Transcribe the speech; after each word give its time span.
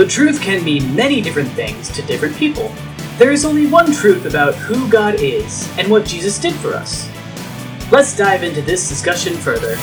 The 0.00 0.06
truth 0.06 0.40
can 0.40 0.64
mean 0.64 0.96
many 0.96 1.20
different 1.20 1.50
things 1.50 1.90
to 1.90 2.00
different 2.00 2.34
people. 2.34 2.72
There 3.18 3.32
is 3.32 3.44
only 3.44 3.66
one 3.66 3.92
truth 3.92 4.24
about 4.24 4.54
who 4.54 4.88
God 4.88 5.16
is 5.16 5.70
and 5.76 5.90
what 5.90 6.06
Jesus 6.06 6.38
did 6.38 6.54
for 6.54 6.72
us. 6.72 7.06
Let's 7.92 8.16
dive 8.16 8.42
into 8.42 8.62
this 8.62 8.88
discussion 8.88 9.34
further. 9.34 9.76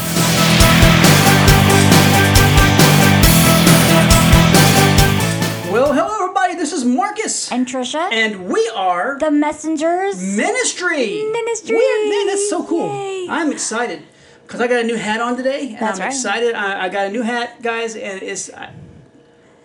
Well, 5.71 5.93
hello 5.93 6.15
everybody. 6.23 6.55
This 6.55 6.73
is 6.73 6.83
Marcus, 6.83 7.51
And 7.51 7.67
Trisha, 7.67 8.11
and 8.11 8.49
we 8.49 8.71
are 8.73 9.19
the 9.19 9.29
messengers. 9.29 10.19
Ministry. 10.35 11.21
Ministry. 11.31 11.75
Weird, 11.75 12.09
man. 12.09 12.25
That's 12.25 12.49
so 12.49 12.65
cool. 12.65 12.87
Yay. 12.91 13.27
I'm 13.29 13.51
excited 13.51 14.01
because 14.47 14.61
I 14.61 14.67
got 14.67 14.83
a 14.83 14.87
new 14.87 14.95
hat 14.95 15.21
on 15.21 15.37
today, 15.37 15.73
and 15.73 15.79
That's 15.79 15.99
I'm 15.99 16.05
right. 16.05 16.11
excited. 16.11 16.55
I, 16.55 16.85
I 16.85 16.89
got 16.89 17.05
a 17.05 17.11
new 17.11 17.21
hat, 17.21 17.61
guys, 17.61 17.95
and 17.95 18.23
it's. 18.23 18.51
I, 18.51 18.71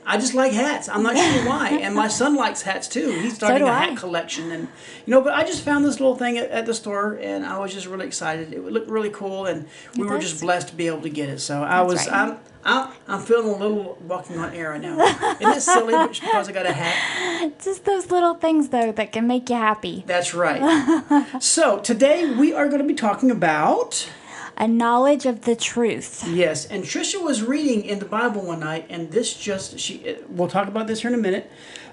I 0.05 0.19
just 0.19 0.34
like 0.34 0.52
hats. 0.52 0.88
I'm 0.88 1.02
not 1.02 1.16
sure 1.16 1.47
why. 1.48 1.79
And 1.83 1.95
my 1.95 2.09
son 2.09 2.34
likes 2.37 2.62
hats 2.62 2.88
too. 2.88 3.10
He's 3.20 3.34
starting 3.34 3.59
do 3.60 3.66
a 3.66 3.70
I. 3.70 3.84
hat 3.87 3.97
collection, 3.98 4.51
and 4.52 4.69
you 5.06 5.10
know. 5.12 5.20
But 5.20 5.34
I 5.34 5.45
just 5.45 5.62
found 5.65 5.84
this 5.84 6.01
little 6.01 6.16
thing 6.16 6.38
at, 6.38 6.51
at 6.51 6.66
the 6.66 6.74
store, 6.74 7.15
and 7.20 7.45
I 7.47 7.59
was 7.59 7.73
just 7.73 7.87
really 7.87 8.07
excited. 8.07 8.52
It 8.52 8.65
looked 8.65 8.91
really 8.91 9.10
cool, 9.10 9.46
and 9.46 9.66
we 9.96 10.05
It 10.05 10.10
were 10.10 10.19
does. 10.19 10.30
just 10.30 10.43
blessed 10.43 10.69
to 10.69 10.74
be 10.74 10.87
able 10.88 11.02
to 11.02 11.09
get 11.10 11.29
it. 11.29 11.41
So 11.41 11.62
I 11.62 11.84
That's 11.84 11.88
was. 11.88 12.07
right. 12.09 12.16
I'm. 12.16 12.38
I'm, 12.65 12.91
I'm 13.09 13.20
feeling 13.20 13.48
a 13.48 13.57
little 13.57 13.98
walking 14.07 14.38
on 14.38 14.55
air 14.55 14.70
right 14.70 14.80
now. 14.80 14.96
Isn't 15.41 15.57
it 15.57 15.60
silly 15.62 15.95
because 16.15 16.48
I 16.48 16.52
got 16.52 16.65
a 16.65 16.73
hat? 16.73 17.59
Just 17.65 17.84
those 17.84 18.12
little 18.12 18.34
things 18.34 18.69
though 18.69 18.93
that 18.93 19.10
can 19.10 19.27
make 19.27 19.51
you 19.51 19.57
happy. 19.57 20.05
That's 20.07 20.32
right. 20.32 20.62
so 21.43 21.80
today 21.80 22.32
we 22.32 22.52
are 22.55 22.69
going 22.69 22.80
to 22.80 22.87
be 22.87 22.95
talking 22.95 23.32
about 23.32 24.09
A 24.56 24.69
knowledge 24.69 25.27
of 25.27 25.42
the 25.42 25.56
truth. 25.56 26.24
yes, 26.29 26.66
and 26.66 26.84
Trisha 26.84 27.20
was 27.23 27.43
reading 27.43 27.84
in 27.84 27.98
the 27.98 28.05
Bible 28.05 28.43
one 28.47 28.60
night, 28.60 28.87
and 28.91 29.10
this 29.10 29.34
just 29.34 29.79
she. 29.79 29.95
it- 29.96 30.30
We'll 30.30 30.49
talk 30.49 30.68
about 30.68 30.87
this 30.87 31.01
here 31.02 31.10
in 31.10 31.18
a 31.18 31.23
minute, 31.23 31.51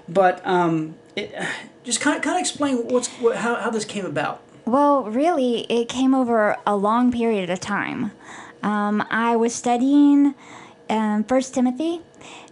but 0.08 0.46
um, 0.46 0.94
it 1.16 1.34
just 1.84 2.00
kind 2.00 2.16
of 2.16 2.22
kind 2.22 2.36
of 2.36 2.40
explain 2.40 2.86
what's 2.88 3.08
what, 3.18 3.36
how 3.36 3.56
how 3.56 3.70
this 3.70 3.84
came 3.84 4.04
about. 4.06 4.42
Well, 4.66 5.04
really, 5.04 5.62
it 5.70 5.88
came 5.88 6.14
over 6.14 6.56
a 6.66 6.76
long 6.76 7.10
period 7.10 7.50
of 7.50 7.60
time. 7.60 8.12
Um, 8.62 9.02
I 9.10 9.34
was 9.36 9.54
studying 9.54 10.34
um, 10.90 11.24
First 11.24 11.54
Timothy, 11.54 12.02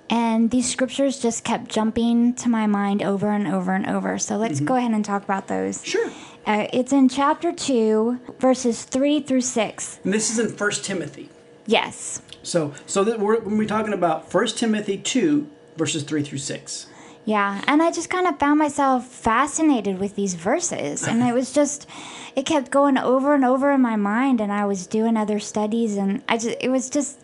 and 0.08 0.50
these 0.50 0.68
scriptures 0.70 1.20
just 1.20 1.44
kept 1.44 1.68
jumping 1.68 2.34
to 2.36 2.48
my 2.48 2.66
mind 2.66 3.02
over 3.02 3.28
and 3.30 3.46
over 3.46 3.72
and 3.72 3.86
over. 3.86 4.18
So 4.18 4.36
let's 4.38 4.58
go 4.60 4.74
ahead 4.76 4.92
and 4.92 5.04
talk 5.04 5.22
about 5.22 5.48
those. 5.48 5.84
Sure. 5.84 6.10
Uh, 6.48 6.66
it's 6.72 6.94
in 6.94 7.10
chapter 7.10 7.52
2, 7.52 8.18
verses 8.40 8.84
3 8.84 9.20
through 9.20 9.42
6. 9.42 10.00
And 10.02 10.14
this 10.14 10.30
is 10.30 10.38
in 10.38 10.48
First 10.48 10.82
Timothy. 10.82 11.28
Yes. 11.66 12.22
So 12.42 12.72
so 12.86 13.04
that 13.04 13.20
we're 13.20 13.38
when 13.40 13.58
we're 13.58 13.68
talking 13.68 13.92
about 13.92 14.30
First 14.30 14.56
Timothy 14.56 14.96
two 14.96 15.50
verses 15.76 16.02
three 16.02 16.22
through 16.22 16.38
six. 16.38 16.86
Yeah, 17.26 17.62
and 17.66 17.82
I 17.82 17.92
just 17.92 18.08
kind 18.08 18.26
of 18.26 18.38
found 18.38 18.58
myself 18.58 19.06
fascinated 19.06 19.98
with 19.98 20.16
these 20.16 20.32
verses. 20.32 21.06
And 21.06 21.22
it 21.22 21.34
was 21.34 21.52
just, 21.52 21.86
it 22.34 22.46
kept 22.46 22.70
going 22.70 22.96
over 22.96 23.34
and 23.34 23.44
over 23.44 23.70
in 23.70 23.82
my 23.82 23.96
mind. 23.96 24.40
And 24.40 24.50
I 24.50 24.64
was 24.64 24.86
doing 24.86 25.14
other 25.14 25.38
studies, 25.38 25.98
and 25.98 26.22
I 26.26 26.38
just, 26.38 26.56
it 26.58 26.70
was 26.70 26.88
just 26.88 27.20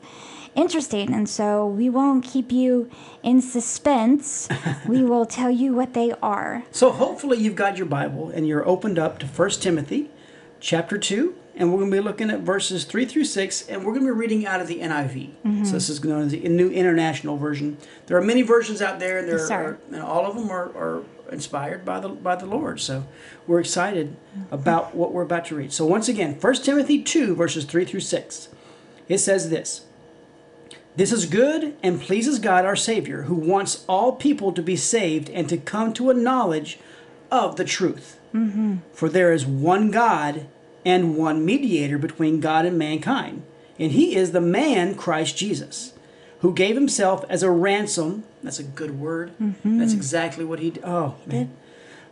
interesting. 0.54 1.12
And 1.12 1.28
so 1.28 1.66
we 1.66 1.88
won't 1.88 2.24
keep 2.24 2.52
you 2.52 2.90
in 3.22 3.40
suspense. 3.40 4.48
we 4.88 5.02
will 5.02 5.26
tell 5.26 5.50
you 5.50 5.74
what 5.74 5.94
they 5.94 6.12
are. 6.22 6.64
So 6.70 6.90
hopefully 6.90 7.38
you've 7.38 7.56
got 7.56 7.76
your 7.76 7.86
Bible 7.86 8.30
and 8.30 8.46
you're 8.46 8.66
opened 8.66 8.98
up 8.98 9.18
to 9.20 9.26
1 9.26 9.50
Timothy 9.50 10.10
chapter 10.60 10.98
2 10.98 11.34
and 11.56 11.70
we're 11.70 11.78
going 11.78 11.90
to 11.90 11.96
be 11.96 12.02
looking 12.02 12.30
at 12.30 12.40
verses 12.40 12.84
3 12.84 13.04
through 13.04 13.24
6 13.24 13.68
and 13.68 13.84
we're 13.84 13.92
going 13.92 14.06
to 14.06 14.12
be 14.12 14.18
reading 14.18 14.46
out 14.46 14.60
of 14.60 14.66
the 14.66 14.80
NIV. 14.80 15.30
Mm-hmm. 15.44 15.64
So 15.64 15.72
this 15.72 15.88
is 15.88 16.02
known 16.02 16.22
as 16.22 16.32
the 16.32 16.48
New 16.48 16.70
International 16.70 17.36
Version. 17.36 17.78
There 18.06 18.16
are 18.16 18.22
many 18.22 18.42
versions 18.42 18.82
out 18.82 18.98
there 18.98 19.18
and, 19.18 19.28
there 19.28 19.52
are, 19.52 19.78
and 19.92 20.02
all 20.02 20.26
of 20.26 20.34
them 20.34 20.50
are, 20.50 20.66
are 20.76 21.04
inspired 21.30 21.84
by 21.84 22.00
the 22.00 22.08
by 22.08 22.36
the 22.36 22.46
Lord. 22.46 22.80
So 22.80 23.04
we're 23.46 23.60
excited 23.60 24.16
about 24.50 24.94
what 24.94 25.12
we're 25.12 25.22
about 25.22 25.46
to 25.46 25.56
read. 25.56 25.72
So 25.72 25.84
once 25.86 26.08
again, 26.08 26.38
1 26.40 26.54
Timothy 26.56 27.02
2 27.02 27.34
verses 27.34 27.64
3 27.64 27.84
through 27.84 28.00
6. 28.00 28.48
It 29.08 29.18
says 29.18 29.50
this: 29.50 29.84
this 30.96 31.12
is 31.12 31.26
good 31.26 31.76
and 31.82 32.00
pleases 32.00 32.38
God 32.38 32.64
our 32.64 32.76
Savior, 32.76 33.22
who 33.22 33.34
wants 33.34 33.84
all 33.88 34.12
people 34.12 34.52
to 34.52 34.62
be 34.62 34.76
saved 34.76 35.28
and 35.30 35.48
to 35.48 35.56
come 35.56 35.92
to 35.94 36.10
a 36.10 36.14
knowledge 36.14 36.78
of 37.30 37.56
the 37.56 37.64
truth. 37.64 38.18
Mm-hmm. 38.34 38.76
For 38.92 39.08
there 39.08 39.32
is 39.32 39.44
one 39.46 39.90
God 39.90 40.46
and 40.84 41.16
one 41.16 41.44
mediator 41.44 41.98
between 41.98 42.40
God 42.40 42.64
and 42.66 42.78
mankind, 42.78 43.42
and 43.78 43.92
he 43.92 44.14
is 44.14 44.32
the 44.32 44.40
man 44.40 44.94
Christ 44.94 45.36
Jesus, 45.36 45.94
who 46.40 46.52
gave 46.52 46.76
himself 46.76 47.24
as 47.28 47.42
a 47.42 47.50
ransom. 47.50 48.24
That's 48.42 48.58
a 48.58 48.64
good 48.64 49.00
word. 49.00 49.32
That's 49.64 49.94
exactly 49.94 50.44
what 50.44 50.60
he 50.60 50.70
did. 50.70 50.84
Oh, 50.84 51.16
man. 51.26 51.50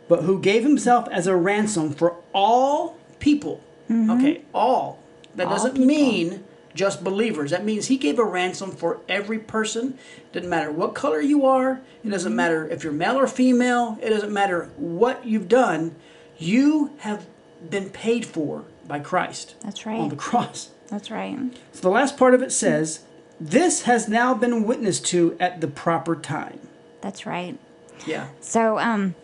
But 0.09 0.23
who 0.23 0.41
gave 0.41 0.63
himself 0.63 1.07
as 1.11 1.27
a 1.27 1.35
ransom 1.35 1.93
for 1.93 2.15
all 2.33 2.97
people. 3.19 3.63
Okay, 3.91 4.41
all. 4.53 4.99
That 5.35 5.49
doesn't 5.49 5.73
people. 5.73 5.85
mean 5.85 6.43
just 6.73 7.03
believers. 7.03 7.51
That 7.51 7.65
means 7.65 7.87
he 7.87 7.97
gave 7.97 8.19
a 8.19 8.23
ransom 8.23 8.71
for 8.71 8.99
every 9.07 9.39
person. 9.39 9.97
Doesn't 10.31 10.49
matter 10.49 10.71
what 10.71 10.95
color 10.95 11.21
you 11.21 11.45
are. 11.45 11.81
It 12.03 12.09
doesn't 12.09 12.35
matter 12.35 12.67
if 12.67 12.83
you're 12.83 12.93
male 12.93 13.17
or 13.17 13.27
female. 13.27 13.97
It 14.01 14.09
doesn't 14.09 14.33
matter 14.33 14.69
what 14.77 15.25
you've 15.25 15.47
done. 15.47 15.95
You 16.37 16.91
have 16.99 17.25
been 17.69 17.89
paid 17.89 18.25
for 18.25 18.65
by 18.87 18.99
Christ 18.99 19.55
That's 19.63 19.85
on 19.85 20.09
the 20.09 20.15
right. 20.15 20.17
cross. 20.17 20.71
That's 20.87 21.09
right. 21.09 21.37
So 21.71 21.81
the 21.81 21.89
last 21.89 22.17
part 22.17 22.33
of 22.33 22.41
it 22.41 22.51
says, 22.51 23.01
"This 23.39 23.83
has 23.83 24.09
now 24.09 24.33
been 24.33 24.63
witnessed 24.63 25.05
to 25.07 25.37
at 25.39 25.61
the 25.61 25.67
proper 25.67 26.15
time." 26.15 26.59
That's 27.01 27.25
right. 27.25 27.57
Yeah. 28.05 28.27
So, 28.41 28.79
um, 28.79 29.15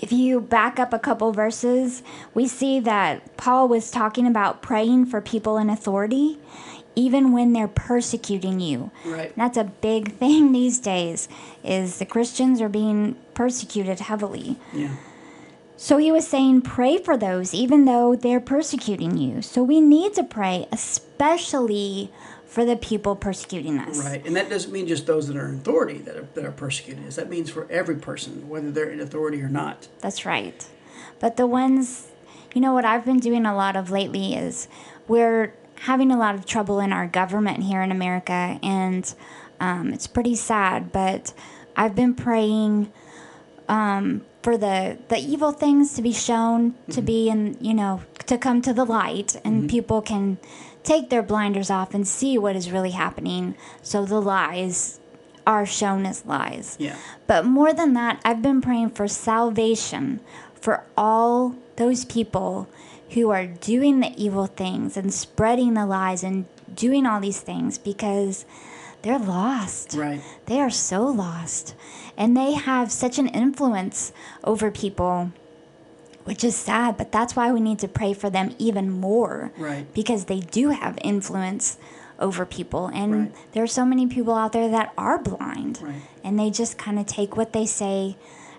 if 0.00 0.12
you 0.12 0.40
back 0.40 0.78
up 0.78 0.92
a 0.92 0.98
couple 0.98 1.32
verses, 1.32 2.02
we 2.34 2.46
see 2.46 2.80
that 2.80 3.36
Paul 3.36 3.68
was 3.68 3.90
talking 3.90 4.26
about 4.26 4.62
praying 4.62 5.06
for 5.06 5.20
people 5.20 5.58
in 5.58 5.70
authority, 5.70 6.38
even 6.94 7.32
when 7.32 7.52
they're 7.52 7.68
persecuting 7.68 8.60
you. 8.60 8.90
Right. 9.04 9.34
That's 9.36 9.56
a 9.56 9.64
big 9.64 10.12
thing 10.18 10.52
these 10.52 10.78
days. 10.78 11.28
Is 11.64 11.98
the 11.98 12.06
Christians 12.06 12.60
are 12.60 12.68
being 12.68 13.16
persecuted 13.34 14.00
heavily. 14.00 14.56
Yeah. 14.72 14.96
So 15.76 15.96
he 15.96 16.12
was 16.12 16.28
saying, 16.28 16.62
pray 16.62 16.98
for 16.98 17.16
those, 17.16 17.52
even 17.52 17.86
though 17.86 18.14
they're 18.14 18.38
persecuting 18.38 19.18
you. 19.18 19.42
So 19.42 19.64
we 19.64 19.80
need 19.80 20.14
to 20.14 20.22
pray, 20.22 20.68
especially 20.70 22.12
for 22.52 22.66
the 22.66 22.76
people 22.76 23.16
persecuting 23.16 23.78
us. 23.78 24.04
Right, 24.04 24.22
and 24.26 24.36
that 24.36 24.50
doesn't 24.50 24.70
mean 24.70 24.86
just 24.86 25.06
those 25.06 25.26
that 25.28 25.38
are 25.38 25.48
in 25.48 25.54
authority 25.54 25.96
that 26.00 26.16
are, 26.16 26.28
that 26.34 26.44
are 26.44 26.52
persecuted. 26.52 27.10
That 27.12 27.30
means 27.30 27.48
for 27.48 27.66
every 27.70 27.96
person, 27.96 28.46
whether 28.46 28.70
they're 28.70 28.90
in 28.90 29.00
authority 29.00 29.40
or 29.40 29.48
not. 29.48 29.88
That's 30.00 30.26
right. 30.26 30.68
But 31.18 31.38
the 31.38 31.46
ones, 31.46 32.08
you 32.52 32.60
know, 32.60 32.74
what 32.74 32.84
I've 32.84 33.06
been 33.06 33.20
doing 33.20 33.46
a 33.46 33.56
lot 33.56 33.74
of 33.74 33.90
lately 33.90 34.34
is 34.34 34.68
we're 35.08 35.54
having 35.76 36.12
a 36.12 36.18
lot 36.18 36.34
of 36.34 36.44
trouble 36.44 36.78
in 36.78 36.92
our 36.92 37.06
government 37.06 37.62
here 37.62 37.80
in 37.80 37.90
America, 37.90 38.58
and 38.62 39.14
um, 39.58 39.94
it's 39.94 40.06
pretty 40.06 40.34
sad. 40.34 40.92
But 40.92 41.32
I've 41.74 41.94
been 41.94 42.12
praying 42.14 42.92
um, 43.66 44.26
for 44.42 44.58
the 44.58 44.98
the 45.08 45.16
evil 45.16 45.52
things 45.52 45.94
to 45.94 46.02
be 46.02 46.12
shown 46.12 46.74
to 46.90 47.00
be 47.00 47.30
in, 47.30 47.56
you 47.62 47.72
know, 47.72 48.02
to 48.26 48.36
come 48.36 48.60
to 48.60 48.74
the 48.74 48.84
light, 48.84 49.40
and 49.42 49.70
people 49.70 50.02
can 50.02 50.36
take 50.82 51.10
their 51.10 51.22
blinders 51.22 51.70
off 51.70 51.94
and 51.94 52.06
see 52.06 52.38
what 52.38 52.56
is 52.56 52.70
really 52.70 52.90
happening. 52.90 53.54
So 53.82 54.04
the 54.04 54.20
lies 54.20 55.00
are 55.46 55.66
shown 55.66 56.06
as 56.06 56.24
lies. 56.24 56.76
Yeah. 56.78 56.96
But 57.26 57.44
more 57.44 57.72
than 57.72 57.94
that, 57.94 58.20
I've 58.24 58.42
been 58.42 58.60
praying 58.60 58.90
for 58.90 59.08
salvation 59.08 60.20
for 60.54 60.84
all 60.96 61.56
those 61.76 62.04
people 62.04 62.68
who 63.10 63.30
are 63.30 63.46
doing 63.46 64.00
the 64.00 64.12
evil 64.16 64.46
things 64.46 64.96
and 64.96 65.12
spreading 65.12 65.74
the 65.74 65.86
lies 65.86 66.22
and 66.22 66.46
doing 66.74 67.06
all 67.06 67.20
these 67.20 67.40
things 67.40 67.76
because 67.76 68.44
they're 69.02 69.18
lost. 69.18 69.94
Right. 69.94 70.22
They 70.46 70.60
are 70.60 70.70
so 70.70 71.04
lost. 71.04 71.74
And 72.16 72.36
they 72.36 72.52
have 72.54 72.92
such 72.92 73.18
an 73.18 73.28
influence 73.28 74.12
over 74.44 74.70
people, 74.70 75.32
which 76.24 76.44
is 76.44 76.54
sad, 76.56 76.96
but 76.96 77.10
that's 77.12 77.34
why 77.36 77.52
we 77.52 77.60
need 77.60 77.78
to 77.80 77.88
pray 77.88 78.12
for 78.12 78.30
them 78.30 78.54
even 78.58 78.90
more. 78.90 79.52
Right. 79.58 79.92
Because 79.92 80.26
they 80.26 80.40
do 80.40 80.70
have 80.70 80.98
influence 81.02 81.76
over 82.18 82.44
people. 82.46 82.86
And 82.88 83.12
Right. 83.14 83.32
there 83.52 83.62
are 83.64 83.66
so 83.68 83.84
many 83.84 84.06
people 84.06 84.34
out 84.34 84.52
there 84.52 84.68
that 84.68 84.92
are 84.96 85.18
blind. 85.18 85.80
Right. 85.82 86.02
And 86.22 86.38
they 86.38 86.50
just 86.50 86.78
kind 86.78 86.98
of 86.98 87.06
take 87.06 87.36
what 87.36 87.52
they 87.52 87.66
say 87.66 88.16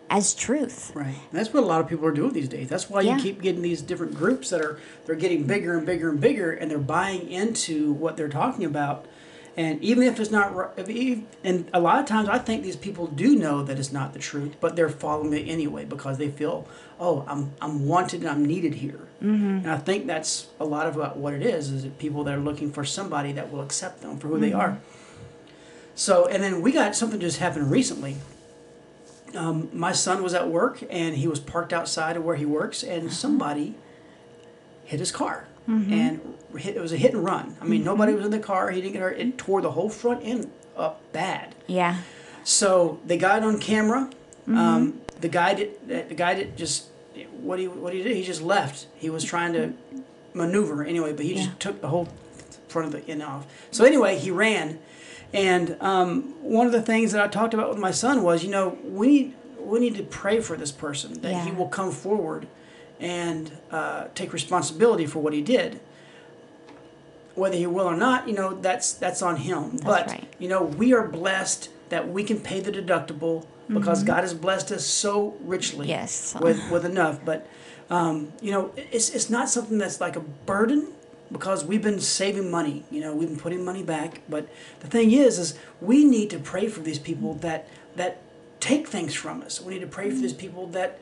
as 0.09 0.33
truth. 0.33 0.91
Right. 0.93 1.07
And 1.07 1.15
that's 1.31 1.53
what 1.53 1.63
a 1.63 1.65
lot 1.65 1.79
of 1.79 1.87
people 1.87 2.05
are 2.05 2.11
doing 2.11 2.33
these 2.33 2.49
days. 2.49 2.67
That's 2.67 2.89
why 2.89 3.01
Yeah. 3.01 3.15
you 3.15 3.21
keep 3.23 3.41
getting 3.41 3.61
these 3.61 3.81
different 3.81 4.15
groups 4.15 4.49
that 4.49 4.59
are 4.61 4.77
they're 5.05 5.15
getting 5.15 5.43
bigger 5.43 5.77
and 5.77 5.85
bigger 5.85 6.09
and 6.09 6.19
bigger, 6.19 6.51
and 6.51 6.69
they're 6.69 6.77
buying 6.77 7.29
into 7.29 7.93
what 7.93 8.17
they're 8.17 8.27
talking 8.29 8.65
about. 8.65 9.05
And 9.55 9.83
even 9.83 10.03
if 10.03 10.19
it's 10.19 10.31
not, 10.31 10.55
ri- 10.55 10.73
if 10.77 10.89
e- 10.89 11.25
and 11.43 11.69
a 11.73 11.79
lot 11.79 11.99
of 11.99 12.07
times 12.07 12.27
I 12.27 12.39
think 12.39 12.63
these 12.63 12.75
people 12.75 13.05
do 13.05 13.35
know 13.35 13.63
that 13.63 13.77
it's 13.77 13.91
not 13.91 14.13
the 14.13 14.19
truth, 14.19 14.55
but 14.59 14.75
they're 14.75 14.89
following 14.89 15.33
it 15.33 15.47
anyway 15.47 15.85
because 15.85 16.17
they 16.17 16.29
feel, 16.29 16.67
oh, 16.99 17.23
I'm 17.27 17.51
I'm 17.61 17.87
wanted 17.87 18.21
and 18.21 18.29
I'm 18.29 18.43
needed 18.43 18.73
here. 18.75 19.07
Mm-hmm. 19.21 19.57
And 19.57 19.69
I 19.69 19.77
think 19.77 20.07
that's 20.07 20.47
a 20.59 20.65
lot 20.65 20.87
of 20.87 21.17
what 21.17 21.33
it 21.35 21.43
is. 21.43 21.69
Is 21.69 21.85
people 21.99 22.23
that 22.23 22.33
are 22.33 22.39
looking 22.39 22.71
for 22.71 22.83
somebody 22.83 23.31
that 23.33 23.51
will 23.51 23.61
accept 23.61 24.01
them 24.01 24.17
for 24.17 24.27
who 24.27 24.39
they 24.39 24.53
are. 24.53 24.79
So, 25.95 26.25
and 26.25 26.41
then 26.41 26.61
we 26.63 26.71
got 26.71 26.95
something 26.95 27.19
just 27.19 27.37
happened 27.37 27.69
recently. 27.69 28.17
Um, 29.35 29.69
my 29.71 29.91
son 29.91 30.23
was 30.23 30.33
at 30.33 30.47
work 30.49 30.83
and 30.89 31.15
he 31.15 31.27
was 31.27 31.39
parked 31.39 31.73
outside 31.73 32.17
of 32.17 32.23
where 32.23 32.35
he 32.35 32.45
works, 32.45 32.83
and 32.83 33.13
somebody 33.13 33.75
hit 34.85 34.99
his 34.99 35.11
car. 35.11 35.47
And 35.67 36.19
hit, 36.57 36.75
it 36.75 36.81
was 36.81 36.91
a 36.91 36.97
hit 36.97 37.13
and 37.13 37.23
run. 37.23 37.55
I 37.61 37.65
mean, 37.65 37.83
nobody 37.83 38.13
was 38.13 38.25
in 38.25 38.31
the 38.31 38.39
car. 38.39 38.69
He 38.71 38.81
didn't 38.81 38.93
get 38.93 39.01
hurt. 39.01 39.17
It 39.17 39.37
tore 39.37 39.61
the 39.61 39.71
whole 39.71 39.89
front 39.89 40.21
end 40.23 40.51
up 40.75 41.01
bad. 41.13 41.55
Yeah. 41.67 41.97
So 42.43 42.99
they 43.05 43.17
got 43.17 43.37
it 43.37 43.43
on 43.45 43.59
camera. 43.59 44.09
Um, 44.47 44.99
the 45.21 45.29
guy 45.29 45.53
did. 45.53 45.87
The 46.09 46.15
guy 46.15 46.33
did 46.33 46.57
just 46.57 46.89
what 47.39 47.59
he 47.59 47.67
what 47.67 47.93
he 47.93 48.03
did. 48.03 48.15
He 48.17 48.23
just 48.23 48.41
left. 48.41 48.87
He 48.95 49.09
was 49.09 49.23
trying 49.23 49.53
to 49.53 49.73
maneuver 50.33 50.83
anyway, 50.83 51.13
but 51.13 51.25
he 51.25 51.35
Yeah. 51.35 51.43
just 51.45 51.59
took 51.59 51.79
the 51.81 51.87
whole 51.87 52.09
front 52.67 52.87
of 52.87 52.91
the 53.05 53.09
end 53.09 53.23
off. 53.23 53.45
So 53.71 53.85
anyway, 53.85 54.17
he 54.17 54.31
ran, 54.31 54.79
and 55.31 55.77
um, 55.79 56.33
one 56.41 56.65
of 56.65 56.73
the 56.73 56.81
things 56.81 57.11
that 57.13 57.21
I 57.23 57.27
talked 57.27 57.53
about 57.53 57.69
with 57.69 57.77
my 57.77 57.91
son 57.91 58.21
was, 58.23 58.43
you 58.43 58.49
know, 58.49 58.77
we 58.83 59.07
need 59.07 59.33
we 59.59 59.79
need 59.79 59.95
to 59.95 60.03
pray 60.03 60.41
for 60.41 60.57
this 60.57 60.71
person 60.73 61.21
that 61.21 61.45
he 61.45 61.51
will 61.51 61.69
come 61.69 61.91
forward 61.91 62.47
and 63.03 63.51
uh, 63.69 64.07
take 64.15 64.33
responsibility 64.33 65.05
for 65.05 65.19
what 65.19 65.33
he 65.33 65.41
did 65.41 65.79
whether 67.35 67.55
he 67.55 67.65
will 67.65 67.87
or 67.87 67.97
not, 67.97 68.27
you 68.27 68.33
know, 68.33 68.53
that's 68.61 68.93
that's 68.93 69.21
on 69.21 69.37
him. 69.37 69.79
but 69.83 70.07
right. 70.07 70.27
you 70.39 70.47
know, 70.47 70.63
we 70.63 70.93
are 70.93 71.07
blessed 71.07 71.69
that 71.89 72.07
we 72.07 72.23
can 72.23 72.39
pay 72.39 72.59
the 72.59 72.71
deductible 72.71 73.45
because 73.67 74.03
God 74.03 74.21
has 74.21 74.33
blessed 74.33 74.71
us 74.71 74.85
so 74.85 75.35
richly 75.41 75.87
Mm-hmm. 75.87 75.89
Yes. 75.89 76.35
with 76.39 76.71
with 76.71 76.85
enough. 76.85 77.19
But 77.25 77.47
um, 77.89 78.33
you 78.41 78.51
know, 78.51 78.71
it's 78.75 79.09
it's 79.09 79.29
not 79.29 79.49
something 79.49 79.77
that's 79.77 79.99
like 79.99 80.15
a 80.15 80.19
burden 80.19 80.93
because 81.31 81.65
we've 81.65 81.81
been 81.81 81.99
saving 81.99 82.51
money. 82.51 82.85
You 82.91 83.01
know, 83.01 83.15
we've 83.15 83.29
been 83.29 83.39
putting 83.39 83.65
money 83.65 83.83
back. 83.83 84.21
But 84.29 84.47
the 84.81 84.87
thing 84.87 85.11
is, 85.11 85.39
is 85.39 85.57
we 85.81 86.05
need 86.05 86.29
to 86.29 86.39
pray 86.39 86.67
for 86.67 86.81
these 86.81 86.99
people 86.99 87.33
that 87.35 87.67
that 87.95 88.21
take 88.59 88.87
things 88.87 89.13
from 89.13 89.41
us. 89.41 89.59
We 89.59 89.73
need 89.73 89.81
to 89.81 89.87
pray 89.87 90.09
for 90.09 90.21
these 90.21 90.33
people 90.33 90.67
that 90.67 90.99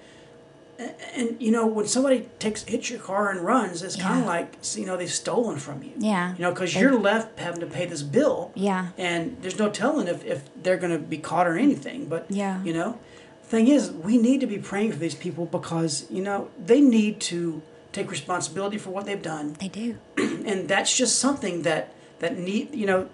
and 1.16 1.42
you 1.42 1.52
know 1.52 1.66
when 1.68 1.88
somebody 1.88 2.28
takes 2.40 2.64
hits 2.64 2.90
your 2.90 3.00
car 3.00 3.30
and 3.32 3.42
runs 3.42 3.84
it's 3.84 3.96
kind 3.96 4.20
of 4.22 4.26
like 4.26 4.54
you 4.76 4.86
know 4.86 4.98
they've 4.98 5.12
stolen 5.12 5.58
from 5.58 5.84
you 5.84 5.92
Yeah. 5.98 6.34
you 6.36 6.42
know 6.42 6.52
because 6.52 6.76
you're 6.76 6.98
left 6.98 7.40
having 7.40 7.60
to 7.62 7.66
pay 7.68 7.86
this 7.86 8.02
bill 8.04 8.52
Yeah. 8.56 8.90
and 8.98 9.38
there's 9.42 9.60
no 9.60 9.70
telling 9.70 10.08
if, 10.08 10.24
if 10.26 10.40
they're 10.64 10.78
going 10.78 10.92
to 10.94 11.00
be 11.00 11.18
caught 11.18 11.48
or 11.48 11.58
anything 11.58 12.06
but 12.08 12.26
Yeah. 12.30 12.64
you 12.64 12.74
know 12.74 13.00
thing 13.44 13.68
is 13.68 13.92
we 13.92 14.18
need 14.18 14.40
to 14.42 14.48
be 14.48 14.58
praying 14.58 14.92
for 14.94 14.98
these 15.00 15.16
people 15.16 15.46
because 15.46 16.06
you 16.10 16.22
know 16.24 16.50
they 16.58 16.82
need 16.82 17.20
to 17.32 17.62
take 17.92 18.10
responsibility 18.10 18.78
for 18.78 18.90
what 18.92 19.06
they've 19.06 19.22
done 19.22 19.54
They 19.60 19.68
do. 19.68 19.98
and 20.18 20.68
that's 20.70 20.96
just 20.96 21.20
something 21.20 21.64
that 21.64 21.94
that 22.20 22.38
need 22.38 22.74
you 22.74 22.86
know 22.86 23.10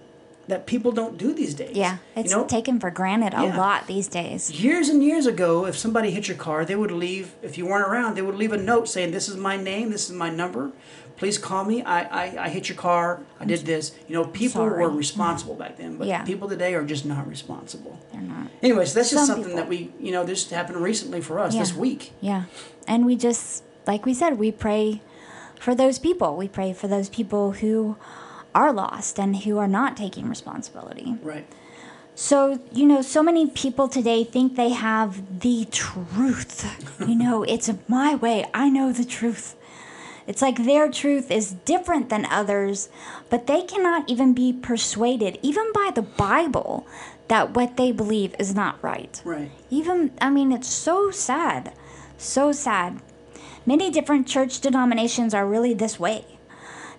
that 0.47 0.65
people 0.65 0.91
don't 0.91 1.17
do 1.17 1.33
these 1.33 1.53
days 1.53 1.75
Yeah. 1.75 1.97
It's 2.15 2.31
you 2.31 2.37
know 2.37 2.45
taken 2.45 2.79
for 2.79 2.89
granted 2.89 3.33
a 3.33 3.43
Yeah. 3.43 3.57
lot 3.57 3.87
these 3.87 4.07
days. 4.07 4.49
Years 4.51 4.87
and 4.89 5.03
years 5.03 5.25
ago, 5.25 5.65
if 5.65 5.77
somebody 5.77 6.11
hit 6.11 6.27
your 6.27 6.37
car, 6.37 6.63
they 6.65 6.75
would 6.75 6.91
leave, 6.91 7.33
if 7.41 7.57
you 7.57 7.65
weren't 7.65 7.87
around, 7.87 8.15
they 8.15 8.21
would 8.21 8.35
leave 8.35 8.53
a 8.53 8.57
note 8.57 8.87
saying, 8.87 9.11
This 9.11 9.27
is 9.27 9.35
my 9.37 9.57
name, 9.57 9.91
this 9.91 10.09
is 10.09 10.15
my 10.15 10.29
number. 10.29 10.71
Please 11.17 11.37
call 11.39 11.65
me. 11.65 11.81
I, 11.83 11.99
I, 12.03 12.43
I 12.45 12.49
hit 12.49 12.69
your 12.69 12.77
car. 12.77 13.21
I 13.39 13.45
did 13.45 13.61
this. 13.65 13.91
You 14.07 14.13
know, 14.15 14.25
people 14.25 14.61
sorry. 14.61 14.81
were 14.83 14.89
responsible 14.89 15.55
back 15.55 15.75
then, 15.77 15.97
but 15.97 16.05
Yeah. 16.07 16.21
people 16.23 16.47
today 16.47 16.75
are 16.75 16.83
just 16.83 17.05
not 17.05 17.27
responsible. 17.27 17.97
They're 18.13 18.21
not. 18.21 18.47
Anyways, 18.61 18.93
that's 18.93 19.09
just 19.09 19.25
Some 19.25 19.37
something 19.37 19.45
people. 19.55 19.57
that 19.57 19.67
we, 19.67 19.91
you 19.99 20.11
know, 20.11 20.23
this 20.23 20.47
happened 20.51 20.77
recently 20.77 21.19
for 21.21 21.39
us 21.39 21.55
this 21.55 21.73
week. 21.75 22.13
Yeah. 22.21 22.43
And 22.87 23.03
we 23.05 23.15
just, 23.15 23.63
like 23.87 24.05
we 24.05 24.13
said, 24.13 24.37
we 24.37 24.51
pray 24.51 25.01
for 25.59 25.73
those 25.73 25.97
people. 25.97 26.37
We 26.37 26.47
pray 26.47 26.71
for 26.71 26.87
those 26.87 27.09
people 27.09 27.53
who 27.53 27.97
are 28.53 28.73
lost 28.73 29.19
and 29.19 29.37
who 29.37 29.57
are 29.57 29.67
not 29.67 29.97
taking 29.97 30.27
responsibility. 30.27 31.15
Right. 31.21 31.47
So, 32.15 32.59
you 32.71 32.87
know, 32.87 33.03
so 33.03 33.21
many 33.21 33.47
people 33.47 33.87
today 33.87 34.23
think 34.23 34.55
they 34.55 34.69
have 34.69 35.39
the 35.41 35.65
truth. 35.65 36.65
You 36.99 37.13
know, 37.23 37.43
it's 37.43 37.69
my 37.87 38.15
way. 38.15 38.45
I 38.55 38.69
know 38.69 38.91
the 38.91 39.05
truth. 39.05 39.55
It's 40.25 40.41
like 40.41 40.65
their 40.65 40.89
truth 40.89 41.29
is 41.29 41.51
different 41.51 42.09
than 42.09 42.25
others, 42.25 42.89
but 43.29 43.45
they 43.45 43.61
cannot 43.61 44.09
even 44.09 44.33
be 44.33 44.51
persuaded, 44.51 45.37
even 45.43 45.71
by 45.73 45.91
the 45.93 46.01
Bible, 46.01 46.87
that 47.27 47.53
what 47.53 47.77
they 47.77 47.91
believe 47.91 48.35
is 48.39 48.55
not 48.55 48.81
right. 48.83 49.21
Right. 49.23 49.51
Even, 49.69 50.11
I 50.19 50.29
mean, 50.31 50.51
it's 50.51 50.67
so 50.67 51.11
sad. 51.11 51.71
So 52.17 52.51
sad. 52.51 52.99
Many 53.65 53.91
different 53.91 54.27
church 54.27 54.59
denominations 54.59 55.33
are 55.33 55.45
really 55.45 55.73
this 55.73 55.99
way. 55.99 56.36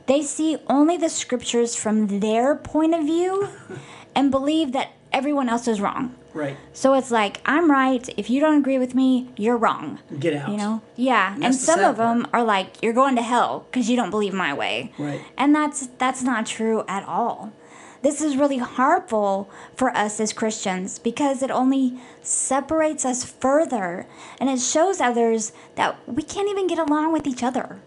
They 0.09 0.23
see 0.23 0.57
only 0.69 0.97
the 0.97 1.11
scriptures 1.11 1.77
from 1.77 2.21
their 2.21 2.57
point 2.57 2.95
of 2.95 3.05
view 3.05 3.49
and 4.15 4.31
believe 4.31 4.73
that 4.73 4.93
everyone 5.13 5.49
else 5.49 5.69
is 5.69 5.81
wrong. 5.81 6.15
Right. 6.35 6.57
So 6.73 6.95
it's 6.95 7.11
like, 7.11 7.41
I'm 7.45 7.71
right. 7.71 8.09
If 8.17 8.31
you 8.31 8.41
don't 8.41 8.59
agree 8.59 8.79
with 8.79 8.95
me, 8.95 9.29
you're 9.37 9.57
wrong. 9.57 9.99
Get 10.19 10.35
out. 10.35 10.49
You 10.51 10.57
know? 10.57 10.83
Yeah. 10.97 11.35
And, 11.35 11.45
the 11.45 11.53
some 11.53 11.81
of 11.81 11.97
them 11.97 12.27
are 12.33 12.43
like, 12.43 12.83
you're 12.83 12.93
going 12.93 13.17
to 13.17 13.23
hell 13.23 13.67
because 13.71 13.91
you 13.91 13.97
don't 13.97 14.11
believe 14.11 14.33
my 14.33 14.55
way. 14.55 14.93
Right. 14.99 15.21
And 15.37 15.55
that's 15.55 15.89
that's 15.99 16.23
not 16.23 16.47
true 16.47 16.85
at 16.89 17.05
all. 17.05 17.53
This 18.01 18.23
is 18.23 18.37
really 18.37 18.59
harmful 18.59 19.51
for 19.75 19.95
us 19.97 20.21
as 20.21 20.33
Christians 20.33 20.99
because 20.99 21.43
it 21.43 21.51
only 21.51 21.99
separates 22.23 23.05
us 23.05 23.25
further 23.25 24.07
and 24.41 24.49
it 24.49 24.61
shows 24.61 25.01
others 25.01 25.53
that 25.75 25.99
we 26.09 26.23
can't 26.23 26.49
even 26.49 26.69
get 26.69 26.79
along 26.79 27.13
with 27.13 27.27
each 27.27 27.43
other. 27.43 27.81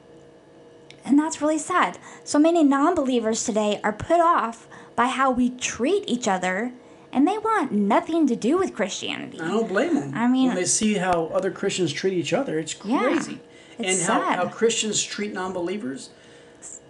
And 1.04 1.18
that's 1.18 1.42
really 1.42 1.58
sad. 1.58 1.98
So 2.24 2.38
many 2.40 2.64
non 2.64 2.96
believers 2.96 3.44
today 3.44 3.80
are 3.84 3.94
put 3.94 4.20
off 4.20 4.68
by 4.96 5.08
how 5.08 5.32
we 5.32 5.50
treat 5.50 6.04
each 6.08 6.28
other 6.28 6.74
and 7.14 7.28
they 7.28 7.38
want 7.38 7.72
nothing 7.72 8.26
to 8.28 8.36
do 8.36 8.58
with 8.58 8.74
Christianity. 8.74 9.40
I 9.40 9.48
don't 9.50 9.68
blame 9.68 9.96
them. 9.96 10.14
I 10.16 10.28
mean- 10.28 10.48
when 10.48 10.56
they 10.56 10.66
see 10.66 10.96
how 10.96 11.26
other 11.34 11.52
Christians 11.52 11.92
treat 11.92 12.14
each 12.14 12.34
other, 12.34 12.58
it's 12.60 12.74
crazy. 12.74 13.34
Yeah. 13.34 13.38
It's 13.88 14.00
and 14.00 14.12
how, 14.12 14.20
sad. 14.30 14.36
how 14.38 14.48
Christians 14.48 15.04
treat 15.04 15.34
non 15.34 15.54
believers. 15.54 16.10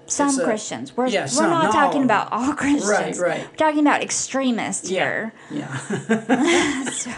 Some 0.07 0.37
a- 0.39 0.43
Christians. 0.43 0.95
We're, 0.97 1.07
yeah, 1.07 1.21
we're 1.23 1.27
some, 1.27 1.49
not 1.49 1.63
not 1.65 1.71
talking 1.73 2.03
about 2.03 2.31
all 2.33 2.53
Christians. 2.53 3.17
Right, 3.17 3.37
right. 3.39 3.49
We're 3.49 3.55
talking 3.55 3.79
about 3.79 4.01
extremists 4.03 4.89
here. 4.89 5.33
Yeah. 5.49 5.77
So- 6.91 7.11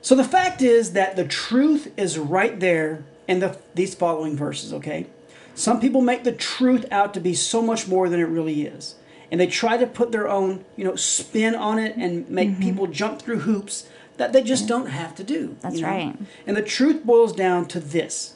So 0.00 0.14
the 0.14 0.24
fact 0.24 0.62
is 0.62 0.92
that 0.92 1.16
the 1.16 1.24
truth 1.26 1.92
is 1.98 2.18
right 2.18 2.58
there 2.58 3.04
in 3.28 3.38
the 3.40 3.56
these 3.74 3.94
following 3.94 4.36
verses, 4.36 4.72
okay? 4.72 5.06
Some 5.54 5.80
people 5.80 6.00
make 6.00 6.24
the 6.24 6.32
truth 6.32 6.86
out 6.90 7.14
to 7.14 7.20
be 7.20 7.34
so 7.34 7.62
much 7.62 7.86
more 7.86 8.08
than 8.08 8.18
it 8.20 8.24
really 8.24 8.62
is. 8.62 8.94
And 9.30 9.40
they 9.40 9.46
try 9.46 9.76
to 9.76 9.86
put 9.86 10.10
their 10.10 10.28
own, 10.28 10.64
you 10.76 10.84
know, 10.84 10.96
spin 10.96 11.54
on 11.54 11.78
it 11.78 11.96
and 11.96 12.28
make 12.30 12.50
Mm-hmm. 12.50 12.62
people 12.62 12.86
jump 12.86 13.20
through 13.20 13.40
hoops 13.40 13.86
that 14.16 14.32
they 14.32 14.42
just 14.42 14.66
don't 14.66 14.86
have 14.86 15.14
to 15.16 15.24
do. 15.24 15.56
That's 15.60 15.76
you 15.76 15.82
know? 15.82 15.88
right. 15.88 16.16
And 16.46 16.56
the 16.56 16.62
truth 16.62 17.04
boils 17.04 17.32
down 17.34 17.66
to 17.68 17.80
this. 17.80 18.34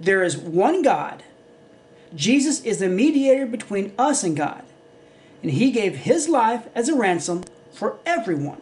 There 0.00 0.22
is 0.24 0.36
one 0.36 0.82
God. 0.82 1.22
Jesus 2.14 2.60
is 2.62 2.78
the 2.80 2.88
mediator 2.88 3.46
between 3.46 3.92
us 3.98 4.24
and 4.24 4.36
God. 4.36 4.64
And 5.42 5.52
he 5.52 5.70
gave 5.70 5.98
his 5.98 6.28
life 6.28 6.66
as 6.74 6.88
a 6.88 6.94
ransom 6.96 7.44
for 7.72 7.98
everyone. 8.04 8.60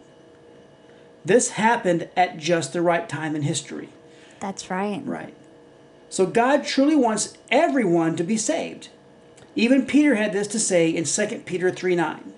This 1.25 1.51
happened 1.51 2.09
at 2.17 2.37
just 2.37 2.73
the 2.73 2.83
right 2.83 3.09
time 3.09 3.37
in 3.37 3.43
history. 3.43 3.89
That's 4.41 4.71
right. 4.71 5.01
Right. 5.05 5.35
So 6.13 6.27
God 6.27 6.63
truly 6.67 6.95
wants 6.95 7.39
everyone 7.51 8.17
to 8.17 8.23
be 8.23 8.37
saved. 8.37 8.91
Even 9.57 9.87
Peter 9.87 10.17
had 10.17 10.35
this 10.35 10.47
to 10.49 10.59
say 10.59 10.91
in 10.91 11.05
2 11.05 11.43
Peter 11.47 11.71
3 11.71 11.97
9. 11.97 12.35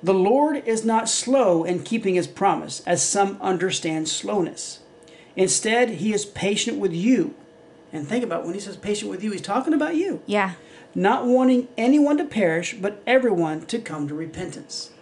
The 0.00 0.14
Lord 0.14 0.62
is 0.64 0.84
not 0.84 1.08
slow 1.08 1.64
in 1.64 1.82
keeping 1.82 2.14
his 2.14 2.28
promise, 2.28 2.84
as 2.86 3.02
some 3.02 3.36
understand 3.40 4.08
slowness. 4.08 4.78
Instead, 5.34 5.90
he 5.90 6.12
is 6.12 6.24
patient 6.24 6.78
with 6.78 6.92
you. 6.92 7.34
And 7.92 8.06
think 8.06 8.22
about 8.22 8.44
when 8.44 8.54
he 8.54 8.60
says 8.60 8.76
patient 8.76 9.10
with 9.10 9.24
you, 9.24 9.32
he's 9.32 9.42
talking 9.42 9.74
about 9.74 9.96
you. 9.96 10.22
Yeah. 10.24 10.52
Not 10.94 11.26
wanting 11.26 11.66
anyone 11.76 12.16
to 12.18 12.24
perish, 12.24 12.74
but 12.74 13.02
everyone 13.08 13.66
to 13.66 13.80
come 13.80 14.06
to 14.06 14.14
repentance. 14.14 14.92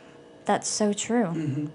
That's 0.47 0.67
so 0.67 0.95
true. 0.95 1.27
Mm-hmm. 1.27 1.67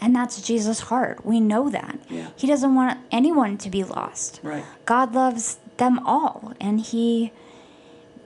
And 0.00 0.14
that's 0.14 0.40
Jesus' 0.42 0.80
heart. 0.80 1.24
We 1.24 1.40
know 1.40 1.70
that. 1.70 1.98
Yeah. 2.08 2.28
He 2.36 2.46
doesn't 2.46 2.74
want 2.74 2.98
anyone 3.10 3.56
to 3.58 3.70
be 3.70 3.82
lost. 3.84 4.40
Right. 4.42 4.64
God 4.84 5.14
loves 5.14 5.58
them 5.78 5.98
all. 6.06 6.52
And 6.60 6.80
He, 6.80 7.32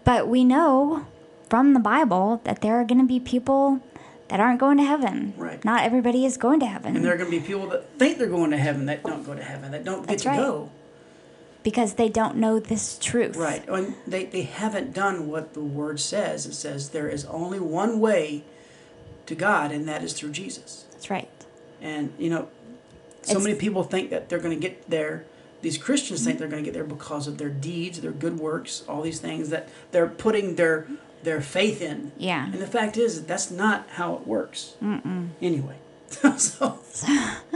but 0.04 0.26
we 0.28 0.44
know 0.44 1.06
from 1.48 1.72
the 1.74 1.80
Bible 1.80 2.40
that 2.44 2.60
there 2.60 2.74
are 2.80 2.84
going 2.84 3.00
to 3.00 3.06
be 3.06 3.20
people 3.20 3.80
that 4.28 4.40
aren't 4.40 4.60
going 4.60 4.76
to 4.78 4.84
heaven. 4.84 5.34
Right. 5.36 5.64
Not 5.64 5.84
everybody 5.84 6.24
is 6.26 6.36
going 6.36 6.60
to 6.60 6.66
heaven. 6.66 6.96
And 6.96 7.04
there 7.04 7.14
are 7.14 7.16
going 7.16 7.30
to 7.30 7.40
be 7.40 7.44
people 7.44 7.68
that 7.68 7.88
think 7.98 8.18
they're 8.18 8.28
going 8.28 8.50
to 8.50 8.58
heaven 8.58 8.86
that 8.86 9.02
don't 9.04 9.24
go 9.24 9.34
to 9.34 9.42
heaven, 9.42 9.70
that 9.72 9.84
don't 9.84 10.00
get 10.00 10.08
That's 10.08 10.22
to 10.24 10.28
right. 10.30 10.36
go. 10.38 10.70
because 11.62 11.94
they 11.94 12.08
don't 12.08 12.36
know 12.36 12.58
this 12.58 12.98
truth. 12.98 13.36
Right. 13.36 13.66
And 13.68 13.94
they, 14.08 14.24
they 14.26 14.42
haven't 14.42 14.92
done 14.92 15.28
what 15.28 15.54
the 15.54 15.60
word 15.60 16.00
says. 16.00 16.46
It 16.46 16.54
says 16.54 16.90
there 16.90 17.08
is 17.08 17.24
only 17.26 17.60
one 17.60 18.00
way 18.00 18.42
to 19.26 19.34
God, 19.36 19.70
and 19.70 19.86
that 19.88 20.02
is 20.02 20.12
through 20.12 20.30
Jesus. 20.32 20.86
That's 20.92 21.08
right. 21.10 21.29
And, 21.82 22.12
you 22.18 22.30
know, 22.30 22.49
so 23.22 23.32
It's- 23.32 23.44
many 23.44 23.56
people 23.56 23.82
think 23.82 24.10
that 24.10 24.28
they're 24.28 24.38
going 24.38 24.54
to 24.58 24.60
get 24.60 24.88
there. 24.90 25.25
These 25.62 25.76
Christians 25.76 26.25
think 26.25 26.38
they're 26.38 26.49
going 26.49 26.62
to 26.64 26.66
get 26.70 26.75
there 26.75 26.84
because 26.84 27.26
of 27.26 27.37
their 27.37 27.50
deeds, 27.50 28.00
their 28.00 28.12
good 28.12 28.38
works, 28.38 28.82
all 28.88 29.02
these 29.02 29.20
things 29.20 29.50
that 29.50 29.68
they're 29.92 30.06
putting 30.08 30.54
their 30.56 30.87
their 31.22 31.42
faith 31.42 31.82
in. 31.82 32.12
Yeah. 32.16 32.46
And 32.46 32.54
the 32.62 32.66
fact 32.66 32.96
is, 32.96 33.25
that's 33.25 33.50
not 33.50 33.87
how 33.96 34.14
it 34.14 34.26
works. 34.26 34.72
Mm-mm. 34.82 35.28
Anyway, 35.42 35.75
so 36.38 36.78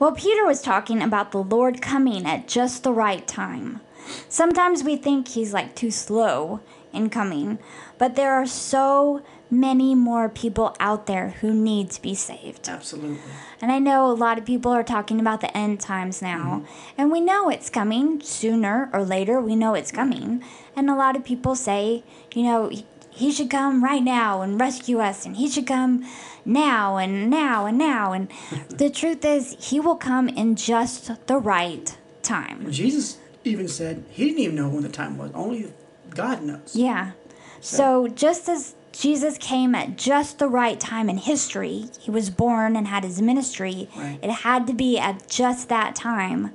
Well, 0.00 0.12
Peter 0.12 0.44
was 0.44 0.60
talking 0.62 1.00
about 1.00 1.30
the 1.30 1.42
Lord 1.42 1.80
coming 1.80 2.26
at 2.26 2.48
just 2.48 2.82
the 2.82 2.92
right 2.92 3.24
time. 3.26 3.80
Sometimes 4.28 4.82
we 4.82 4.96
think 4.96 5.28
he's 5.28 5.52
like 5.52 5.74
too 5.76 5.90
slow 5.92 6.58
in 6.92 7.08
coming, 7.10 7.58
but 7.98 8.16
there 8.16 8.32
are 8.34 8.46
so 8.46 9.22
many 9.50 9.94
more 9.94 10.28
people 10.28 10.76
out 10.78 11.06
there 11.06 11.30
who 11.40 11.52
need 11.54 11.90
to 11.90 12.02
be 12.02 12.14
saved. 12.14 12.68
absolutely. 12.68 13.18
And 13.60 13.72
I 13.72 13.78
know 13.78 14.10
a 14.10 14.12
lot 14.12 14.38
of 14.38 14.44
people 14.44 14.70
are 14.72 14.84
talking 14.84 15.18
about 15.20 15.40
the 15.40 15.56
end 15.56 15.80
times 15.80 16.20
now, 16.22 16.62
mm-hmm. 16.62 17.00
and 17.00 17.10
we 17.10 17.20
know 17.20 17.48
it's 17.48 17.70
coming 17.70 18.20
sooner 18.20 18.88
or 18.92 19.02
later. 19.04 19.40
We 19.40 19.56
know 19.56 19.74
it's 19.74 19.90
coming. 19.90 20.44
And 20.76 20.88
a 20.88 20.94
lot 20.94 21.16
of 21.16 21.24
people 21.24 21.54
say, 21.54 22.04
you 22.34 22.42
know, 22.44 22.68
he- 22.68 22.86
he 23.10 23.32
should 23.32 23.50
come 23.50 23.82
right 23.82 24.02
now 24.02 24.42
and 24.42 24.60
rescue 24.60 25.00
us, 25.00 25.26
and 25.26 25.36
he 25.36 25.48
should 25.48 25.66
come 25.66 26.04
now 26.44 26.98
and 26.98 27.28
now 27.28 27.66
and 27.66 27.76
now. 27.76 28.12
And 28.12 28.28
the 28.68 28.90
truth 28.90 29.24
is, 29.24 29.56
he 29.58 29.80
will 29.80 29.96
come 29.96 30.28
in 30.28 30.54
just 30.54 31.26
the 31.26 31.36
right 31.38 31.96
time. 32.22 32.70
Jesus 32.70 33.18
even 33.42 33.66
said 33.66 34.04
he 34.10 34.26
didn't 34.26 34.38
even 34.38 34.54
know 34.56 34.68
when 34.68 34.82
the 34.82 34.88
time 34.88 35.18
was. 35.18 35.32
Only 35.34 35.72
God 36.10 36.42
knows. 36.42 36.76
Yeah. 36.76 37.12
So 37.60 38.06
just 38.06 38.48
as 38.48 38.74
Jesus 38.98 39.38
came 39.38 39.76
at 39.76 39.96
just 39.96 40.40
the 40.40 40.48
right 40.48 40.80
time 40.80 41.08
in 41.08 41.18
history, 41.18 41.84
he 42.00 42.10
was 42.10 42.30
born 42.30 42.74
and 42.74 42.88
had 42.88 43.04
his 43.04 43.22
ministry, 43.22 43.88
Right. 43.96 44.18
it 44.20 44.30
had 44.30 44.66
to 44.66 44.72
be 44.72 44.98
at 44.98 45.28
just 45.28 45.68
that 45.68 45.94
time, 45.94 46.50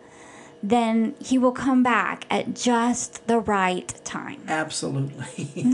then 0.62 1.16
he 1.20 1.38
will 1.38 1.54
come 1.54 1.84
back 1.84 2.26
at 2.30 2.54
just 2.54 3.26
the 3.28 3.40
right 3.40 3.94
time. 4.04 4.42
Absolutely. 4.50 5.52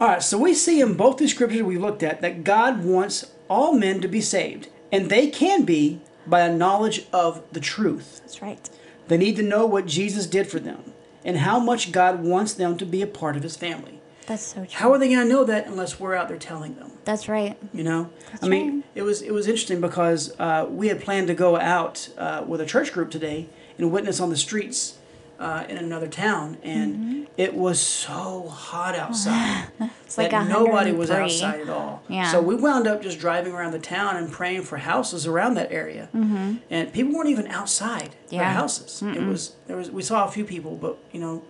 all 0.00 0.08
right, 0.08 0.22
so 0.22 0.38
we 0.38 0.54
see 0.54 0.80
in 0.80 0.94
both 0.94 1.16
the 1.16 1.26
scriptures 1.26 1.62
we've 1.62 1.80
looked 1.80 2.04
at 2.04 2.20
that 2.20 2.44
God 2.44 2.84
wants 2.84 3.32
all 3.48 3.72
men 3.72 4.00
to 4.02 4.08
be 4.08 4.20
saved, 4.20 4.68
and 4.92 5.10
they 5.10 5.26
can 5.28 5.64
be 5.64 6.00
by 6.28 6.40
a 6.42 6.54
knowledge 6.54 7.06
of 7.12 7.42
the 7.52 7.60
truth. 7.60 8.20
That's 8.20 8.40
right. 8.40 8.70
They 9.08 9.16
need 9.16 9.34
to 9.36 9.42
know 9.42 9.66
what 9.66 9.86
Jesus 9.86 10.26
did 10.26 10.46
for 10.46 10.60
them 10.60 10.92
and 11.24 11.38
how 11.38 11.58
much 11.58 11.90
God 11.90 12.22
wants 12.22 12.54
them 12.54 12.78
to 12.78 12.86
be 12.86 13.02
a 13.02 13.06
part 13.06 13.36
of 13.36 13.42
his 13.42 13.56
family. 13.56 14.00
That's 14.26 14.42
so 14.42 14.60
true. 14.60 14.68
How 14.72 14.92
are 14.92 14.98
they 14.98 15.08
going 15.08 15.26
to 15.26 15.32
know 15.32 15.44
that 15.44 15.66
unless 15.66 16.00
we're 16.00 16.14
out 16.14 16.28
there 16.28 16.38
telling 16.38 16.76
them? 16.76 16.92
That's 17.04 17.28
right. 17.28 17.56
You 17.72 17.84
know, 17.84 18.10
I 18.40 18.48
mean, 18.48 18.84
it 18.94 19.02
was 19.02 19.20
it 19.22 19.32
was 19.32 19.46
interesting 19.46 19.80
because 19.80 20.32
uh, 20.38 20.66
we 20.68 20.88
had 20.88 21.00
planned 21.02 21.26
to 21.28 21.34
go 21.34 21.58
out 21.58 22.08
uh, 22.16 22.44
with 22.46 22.60
a 22.60 22.66
church 22.66 22.92
group 22.92 23.10
today 23.10 23.48
and 23.78 23.92
witness 23.92 24.20
on 24.20 24.30
the 24.30 24.36
streets 24.36 24.96
uh, 25.38 25.64
in 25.68 25.76
another 25.76 26.06
town, 26.08 26.56
and 26.62 26.94
Mm-hmm. 26.94 27.24
it 27.36 27.54
was 27.54 27.80
so 27.80 28.48
hot 28.48 28.94
outside 28.94 29.66
It's 30.06 30.16
like 30.16 30.30
nobody 30.32 30.92
was 30.92 31.10
outside 31.10 31.60
at 31.60 31.68
all. 31.68 32.02
Yeah. 32.08 32.30
So 32.30 32.40
we 32.40 32.54
wound 32.54 32.86
up 32.86 33.02
just 33.02 33.18
driving 33.18 33.52
around 33.52 33.72
the 33.72 33.78
town 33.80 34.16
and 34.16 34.30
praying 34.30 34.62
for 34.62 34.76
houses 34.78 35.26
around 35.26 35.54
that 35.54 35.72
area, 35.72 36.08
mm-hmm. 36.14 36.56
and 36.70 36.92
people 36.92 37.12
weren't 37.14 37.28
even 37.28 37.48
outside 37.48 38.10
their 38.28 38.40
Yeah. 38.40 38.52
houses. 38.52 39.02
It 39.02 39.22
was 39.26 39.56
there 39.66 39.76
was 39.76 39.90
we 39.90 40.02
saw 40.02 40.24
a 40.26 40.30
few 40.30 40.44
people, 40.44 40.76
but 40.76 40.96
you 41.12 41.20
know, 41.20 41.42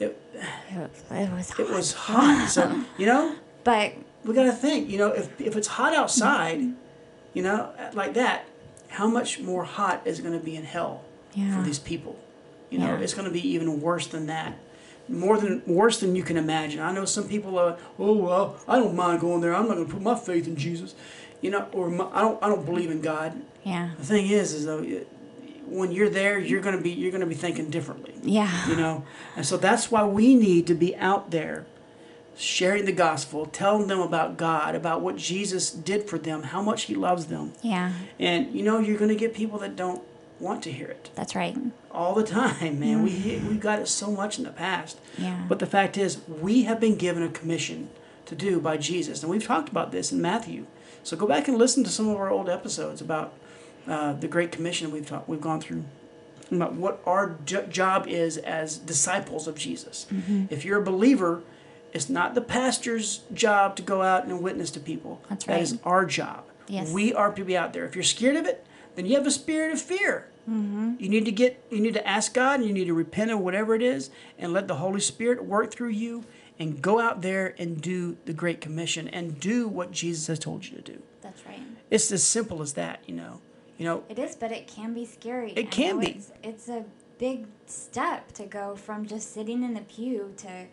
it 0.00 0.20
It 0.70 0.78
was, 0.78 0.90
was 1.10 1.50
it 1.50 1.66
hot. 1.66 1.70
was 1.76 1.92
hot. 1.92 2.48
so 2.50 2.84
you 2.98 3.06
know 3.06 3.34
But 3.64 3.92
we 4.24 4.34
got 4.34 4.44
to 4.44 4.52
think, 4.52 4.88
you 4.88 4.96
know, 4.98 5.08
if, 5.08 5.38
if 5.40 5.54
it's 5.54 5.68
hot 5.68 5.94
outside, 5.94 6.60
you 7.34 7.42
know, 7.42 7.70
like 7.92 8.14
that, 8.14 8.46
how 8.88 9.06
much 9.06 9.38
more 9.40 9.64
hot 9.64 10.00
is 10.06 10.20
going 10.20 10.32
to 10.38 10.42
be 10.44 10.56
in 10.56 10.64
hell 10.64 11.02
Yeah. 11.34 11.54
for 11.56 11.62
these 11.62 11.78
people? 11.78 12.16
You 12.70 12.78
know, 12.78 12.86
Yeah. 12.96 13.00
it's 13.00 13.12
going 13.14 13.26
to 13.26 13.32
be 13.32 13.46
even 13.54 13.80
worse 13.82 14.06
than 14.06 14.26
that. 14.28 14.56
More 15.10 15.36
than 15.38 15.62
worse 15.66 16.00
than 16.00 16.16
you 16.16 16.22
can 16.22 16.36
imagine. 16.38 16.80
I 16.80 16.90
know 16.92 17.04
some 17.04 17.28
people 17.28 17.58
are, 17.58 17.76
oh 17.98 18.14
well, 18.14 18.56
I 18.66 18.78
don't 18.78 18.94
mind 18.96 19.20
going 19.20 19.40
there. 19.42 19.54
I'm 19.54 19.66
not 19.68 19.74
going 19.74 19.86
to 19.86 19.92
put 19.92 20.02
my 20.02 20.14
faith 20.14 20.46
in 20.46 20.56
Jesus, 20.56 20.94
you 21.42 21.50
know, 21.50 21.66
or 21.72 21.90
my, 21.90 22.08
I 22.12 22.20
don't 22.22 22.42
I 22.42 22.48
don't 22.48 22.64
believe 22.64 22.90
in 22.90 23.00
God. 23.02 23.32
yeah. 23.64 23.90
The 23.98 24.04
thing 24.06 24.26
is, 24.28 24.54
is 24.54 24.64
though, 24.64 24.78
it- 24.82 25.08
when 25.70 25.92
you're 25.92 26.08
there, 26.08 26.38
you're 26.38 26.60
going 26.60 26.76
to 26.76 26.82
be 26.82 26.90
you're 26.90 27.10
going 27.10 27.20
to 27.20 27.26
be 27.26 27.34
thinking 27.34 27.70
differently. 27.70 28.14
Yeah. 28.22 28.68
you 28.68 28.76
know? 28.76 29.04
And 29.36 29.46
so 29.46 29.56
that's 29.56 29.90
why 29.90 30.04
we 30.04 30.34
need 30.34 30.66
to 30.66 30.74
be 30.74 30.96
out 30.96 31.30
there 31.30 31.66
sharing 32.36 32.86
the 32.86 32.92
gospel 32.92 33.44
telling 33.44 33.86
them 33.88 34.00
about 34.00 34.38
god 34.38 34.74
about 34.74 35.02
what 35.02 35.14
jesus 35.16 35.70
did 35.70 36.08
for 36.08 36.16
them 36.16 36.42
how 36.44 36.62
much 36.62 36.84
he 36.84 36.94
loves 36.94 37.26
them. 37.26 37.52
Yeah. 37.62 37.92
and 38.18 38.54
you 38.54 38.62
know 38.62 38.78
you're 38.78 38.96
going 38.96 39.10
to 39.10 39.14
get 39.16 39.34
people 39.34 39.58
that 39.58 39.76
don't 39.76 40.02
want 40.38 40.62
to 40.62 40.72
hear 40.72 40.88
it. 40.88 41.10
That's 41.14 41.34
right. 41.36 41.54
all 41.90 42.14
the 42.14 42.24
time 42.24 42.80
man. 42.80 43.02
We 43.02 43.42
we 43.46 43.56
got 43.56 43.78
it 43.78 43.88
so 43.88 44.10
much 44.10 44.38
in 44.38 44.44
the 44.44 44.50
past. 44.52 44.98
Yeah. 45.18 45.44
but 45.48 45.58
the 45.58 45.66
fact 45.66 45.98
is 45.98 46.20
we 46.28 46.62
have 46.62 46.80
been 46.80 46.96
given 46.96 47.22
a 47.22 47.28
commission 47.28 47.90
to 48.26 48.34
do 48.34 48.58
by 48.60 48.76
jesus. 48.78 49.22
And 49.22 49.30
we've 49.30 49.44
talked 49.44 49.68
about 49.68 49.92
this 49.92 50.10
in 50.12 50.22
matthew. 50.22 50.64
So 51.02 51.16
go 51.18 51.26
back 51.26 51.46
and 51.46 51.58
listen 51.58 51.84
to 51.84 51.90
some 51.90 52.08
of 52.08 52.16
our 52.16 52.30
old 52.30 52.48
episodes 52.48 53.02
about 53.02 53.34
uh, 53.86 54.12
the 54.14 54.28
great 54.28 54.52
commission 54.52 54.90
we've 54.90 55.06
talked 55.06 55.28
we've 55.28 55.40
gone 55.40 55.60
through 55.60 55.84
about 56.50 56.74
what 56.74 57.00
our 57.06 57.36
jo- 57.44 57.66
job 57.66 58.06
is 58.06 58.36
as 58.36 58.78
disciples 58.78 59.46
of 59.46 59.56
Jesus. 59.56 60.06
Mm-hmm. 60.12 60.46
If 60.50 60.64
you're 60.64 60.80
a 60.80 60.84
believer, 60.84 61.42
it's 61.92 62.08
not 62.08 62.34
the 62.34 62.40
pastor's 62.40 63.20
job 63.32 63.76
to 63.76 63.82
go 63.82 64.02
out 64.02 64.24
and 64.24 64.42
witness 64.42 64.70
to 64.72 64.80
people. 64.80 65.22
That's 65.28 65.46
right. 65.46 65.54
That 65.54 65.62
is 65.62 65.78
our 65.84 66.04
job. 66.04 66.44
Yes. 66.68 66.92
We 66.92 67.12
are 67.14 67.32
to 67.32 67.44
be 67.44 67.56
out 67.56 67.72
there. 67.72 67.84
If 67.84 67.94
you're 67.94 68.04
scared 68.04 68.36
of 68.36 68.46
it, 68.46 68.66
then 68.94 69.06
you 69.06 69.16
have 69.16 69.26
a 69.26 69.30
spirit 69.30 69.72
of 69.72 69.80
fear. 69.80 70.28
Mm-hmm. 70.48 70.94
You 70.98 71.08
need 71.08 71.24
to 71.26 71.32
get. 71.32 71.62
You 71.70 71.80
need 71.80 71.94
to 71.94 72.06
ask 72.06 72.34
God, 72.34 72.60
and 72.60 72.68
you 72.68 72.74
need 72.74 72.86
to 72.86 72.94
repent 72.94 73.30
of 73.30 73.40
whatever 73.40 73.74
it 73.74 73.82
is, 73.82 74.10
and 74.38 74.52
let 74.52 74.68
the 74.68 74.76
Holy 74.76 75.00
Spirit 75.00 75.44
work 75.44 75.72
through 75.72 75.90
you, 75.90 76.24
and 76.58 76.80
go 76.80 76.98
out 76.98 77.22
there 77.22 77.54
and 77.58 77.80
do 77.80 78.16
the 78.24 78.32
Great 78.32 78.60
Commission 78.60 79.06
and 79.08 79.38
do 79.38 79.68
what 79.68 79.92
Jesus 79.92 80.26
has 80.28 80.38
told 80.38 80.64
you 80.64 80.76
to 80.76 80.82
do. 80.82 81.02
That's 81.22 81.44
right. 81.46 81.60
It's 81.90 82.10
as 82.10 82.24
simple 82.24 82.62
as 82.62 82.72
that. 82.74 83.02
You 83.06 83.14
know. 83.14 83.40
You 83.80 83.86
know. 83.86 84.04
It 84.10 84.18
is, 84.18 84.36
but 84.36 84.52
it 84.52 84.66
can 84.66 84.92
be 84.92 85.06
scary. 85.06 85.52
It 85.52 85.68
I 85.68 85.70
can 85.70 86.00
be. 86.00 86.08
It's, 86.08 86.32
it's 86.42 86.68
a 86.68 86.84
big 87.18 87.46
step 87.64 88.30
to 88.32 88.44
go 88.44 88.76
from 88.76 89.06
just 89.06 89.32
sitting 89.32 89.62
in 89.64 89.72
the 89.72 89.80
pew 89.80 90.34
to 90.36 90.66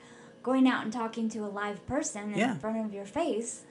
going 0.44 0.68
out 0.68 0.84
and 0.84 0.92
talking 0.92 1.30
to 1.30 1.40
a 1.40 1.48
live 1.48 1.86
person 1.88 2.34
in 2.34 2.60
front 2.60 2.86
of 2.86 2.94
your 2.94 3.06
face. 3.06 3.64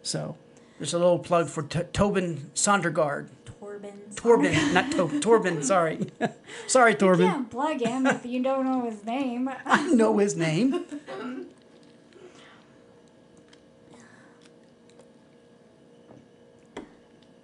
So 0.02 0.38
there's 0.78 0.94
a 0.94 1.00
little 1.00 1.20
plug 1.20 1.48
for 1.50 1.64
T- 1.64 1.80
Tobin 1.94 2.52
Sondergaard. 2.54 3.30
Torben. 3.62 4.14
Torben, 4.16 4.74
not 4.74 4.92
to- 4.92 5.08
Torben, 5.22 5.64
sorry. 5.64 6.08
sorry, 6.68 6.92
You 6.92 6.98
Torben. 6.98 7.28
can't 7.28 7.50
plug 7.50 7.80
him 7.82 8.06
if 8.08 8.26
you 8.26 8.42
don't 8.44 8.66
know 8.66 8.84
his 8.90 9.04
name. 9.06 9.50
I 9.66 9.88
know 9.92 10.18
his 10.18 10.36
name. 10.36 10.86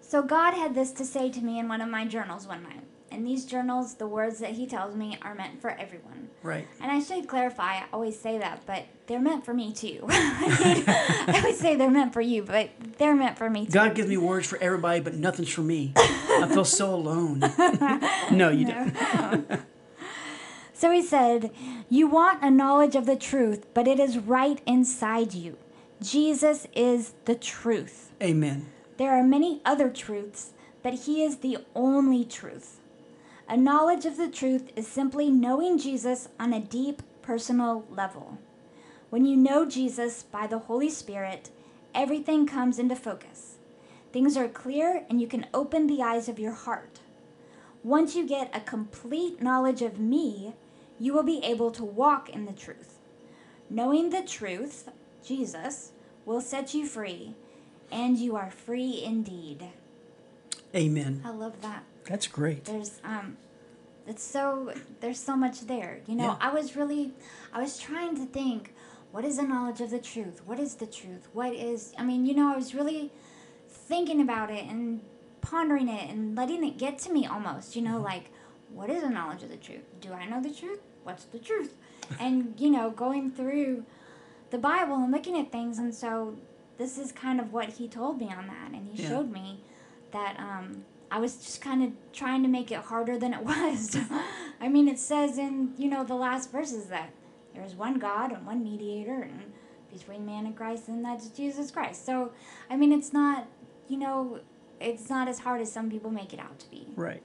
So 0.01 0.21
God 0.21 0.53
had 0.53 0.75
this 0.75 0.91
to 0.93 1.05
say 1.05 1.29
to 1.29 1.41
me 1.41 1.59
in 1.59 1.67
one 1.67 1.81
of 1.81 1.89
my 1.89 2.05
journals 2.05 2.47
one 2.47 2.63
night. 2.63 2.83
In 3.11 3.23
these 3.25 3.45
journals, 3.45 3.95
the 3.95 4.07
words 4.07 4.39
that 4.39 4.51
He 4.51 4.65
tells 4.65 4.95
me 4.95 5.17
are 5.21 5.35
meant 5.35 5.61
for 5.61 5.69
everyone. 5.69 6.29
Right. 6.43 6.67
And 6.79 6.91
I 6.91 7.01
should 7.01 7.27
clarify, 7.27 7.75
I 7.75 7.83
always 7.91 8.19
say 8.19 8.37
that, 8.37 8.65
but 8.65 8.85
they're 9.07 9.19
meant 9.19 9.45
for 9.45 9.53
me 9.53 9.73
too. 9.73 10.05
I 10.09 11.33
always 11.35 11.59
say 11.59 11.75
they're 11.75 11.91
meant 11.91 12.13
for 12.13 12.21
you, 12.21 12.43
but 12.43 12.69
they're 12.97 13.15
meant 13.15 13.37
for 13.37 13.49
me 13.49 13.65
too. 13.65 13.73
God 13.73 13.95
gives 13.95 14.09
me 14.09 14.17
words 14.17 14.47
for 14.47 14.57
everybody, 14.59 15.01
but 15.01 15.13
nothing's 15.13 15.49
for 15.49 15.61
me. 15.61 15.93
I 15.95 16.49
feel 16.51 16.65
so 16.65 16.95
alone. 16.95 17.39
no, 18.31 18.49
you 18.49 18.65
don't. 18.65 19.61
So 20.81 20.89
he 20.89 21.03
said, 21.03 21.51
You 21.89 22.07
want 22.07 22.41
a 22.41 22.49
knowledge 22.49 22.95
of 22.95 23.05
the 23.05 23.15
truth, 23.15 23.67
but 23.75 23.87
it 23.87 23.99
is 23.99 24.17
right 24.17 24.59
inside 24.65 25.35
you. 25.35 25.59
Jesus 26.01 26.65
is 26.73 27.13
the 27.25 27.35
truth. 27.35 28.11
Amen. 28.19 28.65
There 28.97 29.11
are 29.11 29.21
many 29.23 29.61
other 29.63 29.91
truths, 29.91 30.53
but 30.81 31.05
he 31.05 31.23
is 31.23 31.37
the 31.37 31.59
only 31.75 32.25
truth. 32.25 32.79
A 33.51 33.57
knowledge 33.57 34.05
of 34.05 34.15
the 34.15 34.29
truth 34.29 34.71
is 34.77 34.87
simply 34.87 35.29
knowing 35.29 35.77
Jesus 35.77 36.29
on 36.39 36.53
a 36.53 36.61
deep 36.61 37.03
personal 37.21 37.85
level. 37.89 38.37
When 39.09 39.25
you 39.25 39.35
know 39.35 39.65
Jesus 39.65 40.23
by 40.23 40.47
the 40.47 40.59
Holy 40.59 40.89
Spirit, 40.89 41.49
everything 41.93 42.47
comes 42.47 42.79
into 42.79 42.95
focus. 42.95 43.57
Things 44.13 44.37
are 44.37 44.47
clear 44.47 45.03
and 45.09 45.19
you 45.19 45.27
can 45.27 45.47
open 45.53 45.87
the 45.87 46.01
eyes 46.01 46.29
of 46.29 46.39
your 46.39 46.53
heart. 46.53 47.01
Once 47.83 48.15
you 48.15 48.25
get 48.25 48.55
a 48.55 48.61
complete 48.61 49.41
knowledge 49.41 49.81
of 49.81 49.99
me, 49.99 50.53
you 50.97 51.11
will 51.11 51.21
be 51.21 51.43
able 51.43 51.71
to 51.71 51.83
walk 51.83 52.29
in 52.29 52.45
the 52.45 52.53
truth. 52.53 52.99
Knowing 53.69 54.11
the 54.11 54.21
truth, 54.21 54.89
Jesus, 55.25 55.91
will 56.25 56.39
set 56.39 56.73
you 56.73 56.85
free, 56.85 57.35
and 57.91 58.17
you 58.17 58.37
are 58.37 58.49
free 58.49 59.03
indeed. 59.03 59.65
Amen. 60.73 61.21
I 61.25 61.31
love 61.31 61.61
that. 61.61 61.83
That's 62.07 62.27
great. 62.27 62.65
There's 62.65 62.99
um 63.03 63.37
it's 64.07 64.23
so 64.23 64.73
there's 64.99 65.19
so 65.19 65.35
much 65.35 65.61
there. 65.61 65.99
You 66.07 66.15
know, 66.15 66.23
Yeah. 66.25 66.37
I 66.41 66.53
was 66.53 66.75
really 66.75 67.13
I 67.53 67.61
was 67.61 67.77
trying 67.77 68.15
to 68.15 68.25
think 68.25 68.73
what 69.11 69.25
is 69.25 69.37
the 69.37 69.43
knowledge 69.43 69.81
of 69.81 69.89
the 69.89 69.99
truth? 69.99 70.41
What 70.45 70.59
is 70.59 70.75
the 70.75 70.85
truth? 70.87 71.27
What 71.33 71.53
is 71.53 71.93
I 71.97 72.03
mean, 72.03 72.25
you 72.25 72.33
know, 72.33 72.51
I 72.51 72.55
was 72.55 72.73
really 72.73 73.11
thinking 73.69 74.21
about 74.21 74.49
it 74.49 74.65
and 74.65 75.01
pondering 75.41 75.89
it 75.89 76.09
and 76.09 76.35
letting 76.35 76.63
it 76.63 76.77
get 76.77 76.97
to 76.99 77.11
me 77.11 77.25
almost, 77.25 77.75
you 77.75 77.81
know, 77.81 77.99
like 77.99 78.31
what 78.73 78.89
is 78.89 79.01
the 79.03 79.09
knowledge 79.09 79.43
of 79.43 79.49
the 79.49 79.57
truth? 79.57 79.83
Do 79.99 80.13
I 80.13 80.25
know 80.25 80.41
the 80.41 80.53
truth? 80.53 80.79
What's 81.03 81.25
the 81.25 81.39
truth? 81.39 81.75
and 82.19 82.53
you 82.59 82.69
know, 82.69 82.89
going 82.89 83.31
through 83.31 83.85
the 84.49 84.57
Bible 84.57 84.95
and 84.95 85.11
looking 85.11 85.37
at 85.39 85.51
things 85.51 85.77
and 85.77 85.93
so 85.93 86.35
this 86.77 86.97
is 86.97 87.11
kind 87.11 87.39
of 87.39 87.53
what 87.53 87.69
he 87.69 87.87
told 87.87 88.19
me 88.19 88.27
on 88.33 88.47
that 88.47 88.71
and 88.73 88.87
he 88.87 89.01
Yeah. 89.01 89.09
showed 89.09 89.31
me 89.31 89.61
that 90.11 90.37
um 90.39 90.83
I 91.11 91.19
was 91.19 91.35
just 91.35 91.61
kind 91.61 91.83
of 91.83 91.91
trying 92.13 92.41
to 92.43 92.47
make 92.47 92.71
it 92.71 92.79
harder 92.79 93.17
than 93.19 93.33
it 93.33 93.41
was. 93.45 93.97
I 94.59 94.69
mean, 94.69 94.87
it 94.87 94.97
says 94.97 95.37
in, 95.37 95.73
you 95.77 95.89
know, 95.89 96.03
the 96.03 96.15
last 96.15 96.51
verses 96.51 96.85
that 96.85 97.11
there 97.53 97.63
is 97.63 97.75
one 97.75 97.99
God 97.99 98.31
and 98.31 98.45
one 98.45 98.63
mediator 98.63 99.21
and 99.21 99.51
between 99.91 100.25
man 100.25 100.45
and 100.45 100.55
Christ, 100.55 100.87
and 100.87 101.03
that's 101.03 101.27
Jesus 101.27 101.69
Christ. 101.69 102.05
So, 102.05 102.31
I 102.69 102.77
mean, 102.77 102.93
it's 102.93 103.11
not, 103.11 103.47
you 103.89 103.97
know, 103.97 104.39
it's 104.79 105.09
not 105.09 105.27
as 105.27 105.39
hard 105.39 105.59
as 105.61 105.69
some 105.69 105.91
people 105.91 106.11
make 106.11 106.33
it 106.33 106.39
out 106.39 106.59
to 106.59 106.69
be. 106.71 106.87
Right. 106.95 107.21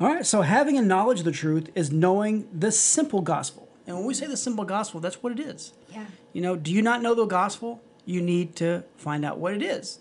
All 0.00 0.08
right, 0.08 0.24
so 0.24 0.40
having 0.40 0.78
a 0.78 0.82
knowledge 0.82 1.18
of 1.18 1.26
the 1.26 1.32
truth 1.32 1.68
is 1.74 1.92
knowing 1.92 2.48
the 2.58 2.72
simple 2.72 3.20
gospel. 3.20 3.68
And 3.86 3.96
when 3.96 4.06
we 4.06 4.14
say 4.14 4.26
the 4.26 4.36
simple 4.36 4.64
gospel, 4.64 5.00
that's 5.00 5.22
what 5.22 5.32
it 5.32 5.40
is. 5.40 5.74
Yeah. 5.92 6.06
You 6.32 6.40
know, 6.40 6.56
do 6.56 6.72
you 6.72 6.80
not 6.80 7.02
know 7.02 7.14
the 7.14 7.26
gospel? 7.26 7.82
You 8.06 8.22
need 8.22 8.56
to 8.56 8.84
find 8.96 9.24
out 9.24 9.38
what 9.38 9.52
it 9.52 9.62
is. 9.62 9.98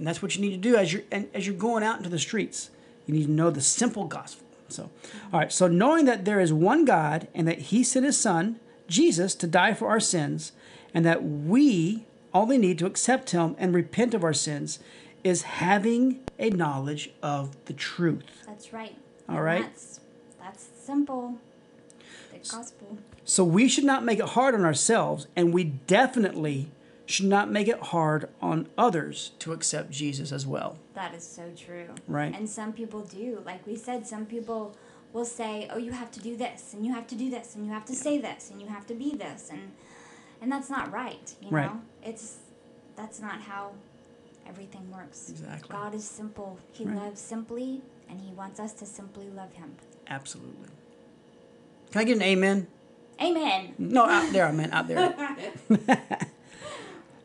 And 0.00 0.06
that's 0.06 0.22
what 0.22 0.34
you 0.34 0.40
need 0.40 0.52
to 0.52 0.56
do 0.56 0.76
as 0.76 0.94
you're 0.94 1.02
and 1.12 1.28
as 1.34 1.46
you're 1.46 1.54
going 1.54 1.84
out 1.84 1.98
into 1.98 2.08
the 2.08 2.18
streets. 2.18 2.70
You 3.06 3.12
need 3.12 3.26
to 3.26 3.30
know 3.30 3.50
the 3.50 3.60
simple 3.60 4.06
gospel. 4.06 4.46
So, 4.68 4.88
all 5.30 5.40
right, 5.40 5.52
so 5.52 5.68
knowing 5.68 6.06
that 6.06 6.24
there 6.24 6.40
is 6.40 6.54
one 6.54 6.86
God 6.86 7.28
and 7.34 7.46
that 7.46 7.58
he 7.58 7.84
sent 7.84 8.06
his 8.06 8.16
son, 8.16 8.58
Jesus, 8.88 9.34
to 9.34 9.46
die 9.46 9.74
for 9.74 9.88
our 9.88 10.00
sins, 10.00 10.52
and 10.94 11.04
that 11.04 11.22
we 11.22 12.06
only 12.32 12.56
need 12.56 12.78
to 12.78 12.86
accept 12.86 13.32
him 13.32 13.56
and 13.58 13.74
repent 13.74 14.14
of 14.14 14.24
our 14.24 14.32
sins 14.32 14.78
is 15.22 15.42
having 15.42 16.20
a 16.38 16.48
knowledge 16.48 17.10
of 17.22 17.62
the 17.66 17.74
truth. 17.74 18.24
That's 18.46 18.72
right. 18.72 18.96
All 19.28 19.36
And 19.36 19.44
right. 19.44 19.62
That's, 19.64 20.00
that's 20.40 20.68
simple. 20.82 21.36
The 22.32 22.38
gospel. 22.38 22.98
So 23.26 23.44
we 23.44 23.68
should 23.68 23.84
not 23.84 24.02
make 24.02 24.18
it 24.18 24.30
hard 24.30 24.54
on 24.54 24.64
ourselves, 24.64 25.26
and 25.36 25.52
we 25.52 25.64
definitely 25.64 26.70
should 27.10 27.26
not 27.26 27.50
make 27.50 27.68
it 27.68 27.78
hard 27.80 28.28
on 28.40 28.68
others 28.78 29.32
to 29.40 29.52
accept 29.52 29.90
Jesus 29.90 30.32
as 30.32 30.46
well. 30.46 30.78
That 30.94 31.14
is 31.14 31.24
so 31.26 31.50
true. 31.56 31.86
Right. 32.06 32.34
And 32.34 32.48
some 32.48 32.72
people 32.72 33.00
do. 33.02 33.42
Like 33.44 33.66
we 33.66 33.76
said, 33.76 34.06
some 34.06 34.26
people 34.26 34.76
will 35.12 35.24
say, 35.24 35.68
"Oh, 35.72 35.78
you 35.78 35.92
have 35.92 36.10
to 36.12 36.20
do 36.20 36.36
this, 36.36 36.72
and 36.74 36.84
you 36.86 36.92
have 36.94 37.06
to 37.08 37.14
do 37.16 37.30
this, 37.30 37.54
and 37.54 37.66
you 37.66 37.72
have 37.72 37.84
to 37.86 37.94
say 37.94 38.18
this, 38.18 38.50
and 38.50 38.60
you 38.60 38.68
have 38.68 38.86
to 38.86 38.94
be 38.94 39.14
this," 39.16 39.48
and 39.50 39.72
and 40.40 40.50
that's 40.52 40.70
not 40.70 40.90
right. 40.92 41.34
You 41.42 41.50
Right. 41.50 41.66
know, 41.66 41.80
it's 42.02 42.38
that's 42.96 43.20
not 43.20 43.40
how 43.42 43.72
everything 44.46 44.90
works. 44.90 45.30
Exactly. 45.30 45.68
God 45.72 45.94
is 45.94 46.04
simple. 46.04 46.58
He 46.72 46.84
Right. 46.84 46.96
loves 46.96 47.20
simply, 47.20 47.82
and 48.08 48.20
He 48.20 48.32
wants 48.32 48.60
us 48.60 48.72
to 48.74 48.86
simply 48.86 49.28
love 49.30 49.52
Him. 49.54 49.74
Absolutely. 50.08 50.68
Can 51.90 52.00
I 52.02 52.04
get 52.04 52.16
an 52.16 52.22
amen? 52.22 52.66
Amen. 53.20 53.74
No, 53.78 54.06
out 54.06 54.32
there, 54.32 54.46
I 54.46 54.52
meant 54.52 54.72
out 54.72 54.86
there. 54.88 55.14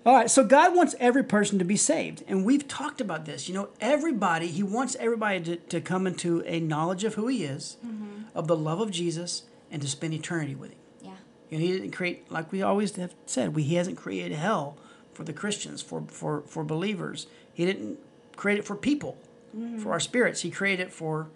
All 0.05 0.13
right, 0.13 0.29
so 0.29 0.43
God 0.43 0.75
wants 0.75 0.93
every 0.99 1.23
person 1.23 1.57
to 1.57 1.65
be 1.65 1.75
saved. 1.75 2.23
And 2.27 2.45
we've 2.45 2.67
talked 2.67 3.01
about 3.01 3.25
this. 3.25 3.49
You 3.49 3.55
know, 3.55 3.69
everybody, 3.81 4.47
He 4.47 4.61
wants 4.61 4.95
everybody 4.99 5.41
to, 5.41 5.55
to 5.55 5.81
come 5.81 6.05
into 6.05 6.43
a 6.45 6.59
knowledge 6.59 7.03
of 7.03 7.15
who 7.15 7.27
He 7.27 7.43
is, 7.43 7.77
mm-hmm. 7.83 8.21
of 8.35 8.47
the 8.47 8.55
love 8.55 8.79
of 8.79 8.91
Jesus, 8.91 9.43
and 9.71 9.81
to 9.81 9.87
spend 9.87 10.13
eternity 10.13 10.53
with 10.53 10.71
Him. 10.71 10.79
Yeah. 11.01 11.11
And 11.51 11.59
He 11.59 11.71
didn't 11.71 11.91
create, 11.91 12.31
like 12.31 12.51
we 12.51 12.61
always 12.61 12.95
have 12.97 13.15
said, 13.25 13.55
we, 13.55 13.63
He 13.63 13.75
hasn't 13.75 13.97
created 13.97 14.37
hell 14.37 14.77
for 15.11 15.23
the 15.23 15.33
Christians, 15.33 15.81
for, 15.81 16.03
for, 16.07 16.43
for 16.45 16.63
believers. 16.63 17.25
He 17.51 17.65
didn't 17.65 17.97
create 18.35 18.59
it 18.59 18.65
for 18.65 18.75
people, 18.75 19.17
mm-hmm. 19.57 19.79
for 19.79 19.91
our 19.91 19.99
spirits. 19.99 20.41
He 20.41 20.51
created 20.51 20.87
it 20.87 20.93
for 20.93 21.29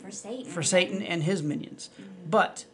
For 0.00 0.12
Satan. 0.12 0.44
for 0.44 0.62
Satan 0.62 1.02
and 1.02 1.24
his 1.24 1.42
minions. 1.42 1.90
Mm-hmm. 1.94 2.30
But 2.30 2.66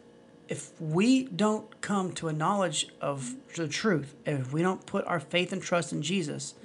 if 0.51 0.69
we 0.81 1.23
don't 1.23 1.79
come 1.79 2.11
to 2.11 2.27
a 2.27 2.33
knowledge 2.33 2.89
of 2.99 3.35
the 3.55 3.69
truth, 3.69 4.13
if 4.25 4.51
we 4.51 4.61
don't 4.61 4.85
put 4.85 5.05
our 5.05 5.21
faith 5.21 5.53
and 5.53 5.61
trust 5.61 5.93
in 5.93 6.01
Jesus, 6.01 6.55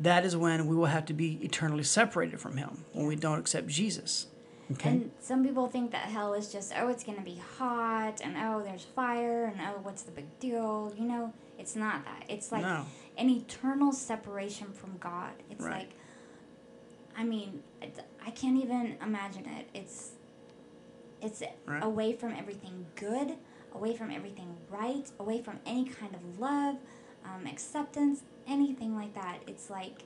that 0.00 0.24
is 0.24 0.34
when 0.34 0.66
we 0.66 0.74
will 0.74 0.86
have 0.86 1.04
to 1.04 1.12
be 1.12 1.34
eternally 1.42 1.82
separated 1.84 2.40
from 2.40 2.56
him 2.56 2.86
when 2.94 3.06
we 3.06 3.14
don't 3.14 3.38
accept 3.38 3.66
Jesus. 3.66 4.26
Okay? 4.72 4.88
And 4.88 5.10
some 5.20 5.44
people 5.44 5.68
think 5.68 5.90
that 5.90 6.06
hell 6.06 6.32
is 6.32 6.50
just, 6.50 6.72
oh, 6.74 6.88
it's 6.88 7.04
going 7.04 7.18
to 7.18 7.24
be 7.24 7.42
hot, 7.58 8.22
and 8.24 8.38
oh, 8.38 8.62
there's 8.64 8.84
fire, 8.84 9.44
and 9.44 9.60
oh, 9.60 9.80
what's 9.82 10.00
the 10.00 10.10
big 10.12 10.38
deal? 10.40 10.94
You 10.96 11.04
know, 11.04 11.34
it's 11.58 11.76
not 11.76 12.06
that. 12.06 12.24
It's 12.30 12.50
like 12.50 12.62
No. 12.62 12.86
an 13.18 13.28
eternal 13.28 13.92
separation 13.92 14.72
from 14.72 14.96
God. 14.98 15.32
It's 15.50 15.62
Right. 15.62 15.80
like, 15.80 15.90
I 17.18 17.24
mean, 17.24 17.62
I 18.26 18.30
can't 18.30 18.56
even 18.56 18.96
imagine 19.02 19.44
it. 19.44 19.68
It's, 19.74 20.12
it's 21.22 21.42
Right. 21.66 21.82
away 21.82 22.12
from 22.14 22.32
everything 22.32 22.86
good, 22.96 23.36
away 23.74 23.96
from 23.96 24.10
everything 24.10 24.56
right, 24.68 25.10
away 25.18 25.40
from 25.40 25.60
any 25.64 25.84
kind 25.84 26.14
of 26.14 26.38
love, 26.38 26.76
um, 27.24 27.46
acceptance, 27.46 28.22
anything 28.46 28.94
like 28.94 29.14
that. 29.14 29.38
It's 29.46 29.70
like, 29.70 30.02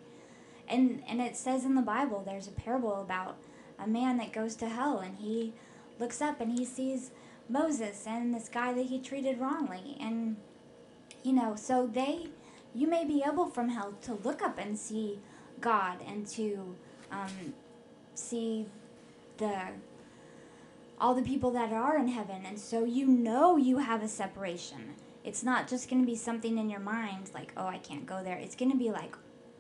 and 0.69 1.03
and 1.09 1.21
it 1.21 1.37
says 1.37 1.65
in 1.65 1.75
the 1.75 1.83
Bible, 1.83 2.23
there's 2.25 2.47
a 2.47 2.53
parable 2.53 3.01
about 3.01 3.39
a 3.79 3.87
man 3.87 4.17
that 4.19 4.33
goes 4.33 4.55
to 4.57 4.69
hell 4.69 4.99
and 4.99 5.17
he 5.17 5.53
looks 5.99 6.21
up 6.21 6.41
and 6.41 6.59
he 6.59 6.65
sees 6.65 7.11
Moses 7.49 8.07
and 8.07 8.35
this 8.35 8.49
guy 8.49 8.73
that 8.73 8.87
he 8.87 8.99
treated 8.99 9.39
wrongly 9.39 9.97
and 10.01 10.37
you 11.23 11.33
know 11.33 11.55
so 11.57 11.87
they 11.87 12.29
you 12.75 12.87
may 12.87 13.05
be 13.05 13.23
able 13.27 13.47
from 13.47 13.69
hell 13.71 13.95
to 14.03 14.15
look 14.15 14.43
up 14.43 14.59
and 14.59 14.79
see 14.79 15.19
God 15.61 15.99
and 16.07 16.27
to 16.29 16.75
um, 17.11 17.55
see 18.15 18.67
the 19.39 19.59
all 21.01 21.15
the 21.15 21.23
people 21.23 21.51
that 21.51 21.73
are 21.73 21.97
in 21.99 22.09
heaven 22.09 22.43
and 22.47 22.59
so 22.59 22.85
you 22.85 23.07
know 23.07 23.57
you 23.57 23.79
have 23.79 24.03
a 24.03 24.09
separation 24.09 24.95
it's 25.25 25.43
not 25.43 25.69
just 25.69 25.91
going 25.91 26.01
to 26.01 26.07
be 26.07 26.17
something 26.17 26.57
in 26.59 26.71
your 26.71 26.81
mind 26.81 27.31
like 27.35 27.53
oh 27.57 27.67
I 27.67 27.79
can't 27.79 28.07
go 28.07 28.23
there 28.23 28.37
it's 28.37 28.57
going 28.57 28.71
to 28.71 28.77
be 28.79 28.91
like 28.91 29.15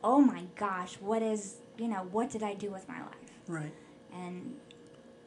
oh 0.04 0.20
my 0.20 0.44
gosh 0.56 0.94
what 1.00 1.22
is 1.22 1.56
you 1.78 1.88
know 1.88 2.06
what 2.10 2.30
did 2.30 2.42
I 2.42 2.54
do 2.54 2.70
with 2.70 2.88
my 2.88 3.00
life 3.00 3.30
Right, 3.48 3.72
and 4.12 4.56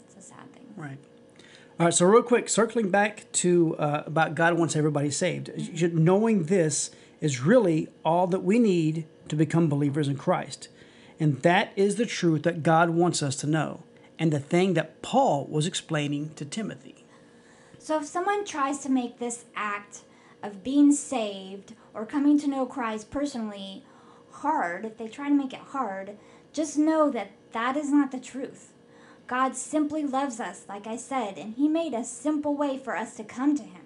it's 0.03 0.15
a 0.17 0.21
sad 0.21 0.51
thing. 0.53 0.67
right. 0.75 0.97
All 1.79 1.85
right, 1.85 1.93
so 1.93 2.05
real 2.05 2.21
quick, 2.23 2.49
circling 2.49 2.89
back 2.89 3.31
to 3.31 3.77
uh, 3.77 4.03
about 4.05 4.35
God 4.35 4.55
wants 4.55 4.75
everybody 4.75 5.09
saved. 5.09 5.49
You- 5.55 5.87
Knowing 5.87 6.43
this 6.47 6.91
is 7.21 7.39
really 7.39 7.87
all 8.03 8.27
that 8.27 8.41
we 8.43 8.59
need 8.59 9.05
to 9.29 9.37
become 9.37 9.69
believers 9.69 10.09
in 10.09 10.17
Christ. 10.17 10.67
And 11.21 11.41
that 11.43 11.71
is 11.77 11.95
the 11.95 12.05
truth 12.05 12.43
that 12.43 12.63
God 12.63 12.89
wants 12.89 13.23
us 13.23 13.37
to 13.37 13.47
know, 13.47 13.83
and 14.19 14.33
the 14.33 14.39
thing 14.39 14.73
that 14.73 15.01
Paul 15.01 15.47
was 15.47 15.65
explaining 15.65 16.31
to 16.35 16.43
Timothy. 16.43 17.05
So 17.79 17.97
if 17.97 18.05
someone 18.05 18.45
tries 18.45 18.79
to 18.79 18.91
make 18.91 19.17
this 19.17 19.45
act 19.55 20.01
of 20.43 20.63
being 20.63 20.91
saved 20.91 21.73
or 21.93 22.05
coming 22.05 22.37
to 22.39 22.47
know 22.47 22.65
Christ 22.65 23.09
personally 23.09 23.83
hard, 24.31 24.85
if 24.85 24.97
they 24.97 25.07
try 25.07 25.29
to 25.29 25.33
make 25.33 25.53
it 25.53 25.59
hard, 25.59 26.17
just 26.51 26.77
know 26.77 27.09
that 27.11 27.31
that 27.53 27.77
is 27.77 27.89
not 27.89 28.11
the 28.11 28.19
truth. 28.19 28.73
God 29.27 29.55
simply 29.55 30.03
loves 30.03 30.39
us, 30.39 30.65
like 30.67 30.87
I 30.87 30.97
said, 30.97 31.37
and 31.37 31.53
He 31.53 31.67
made 31.67 31.93
a 31.93 32.03
simple 32.03 32.55
way 32.55 32.77
for 32.77 32.97
us 32.97 33.15
to 33.15 33.23
come 33.23 33.55
to 33.55 33.63
Him. 33.63 33.83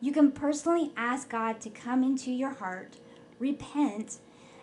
You 0.00 0.12
can 0.12 0.32
personally 0.32 0.90
ask 0.96 1.28
God 1.28 1.60
to 1.60 1.70
come 1.70 2.02
into 2.02 2.32
your 2.32 2.54
heart, 2.54 2.96
repent, 3.38 4.18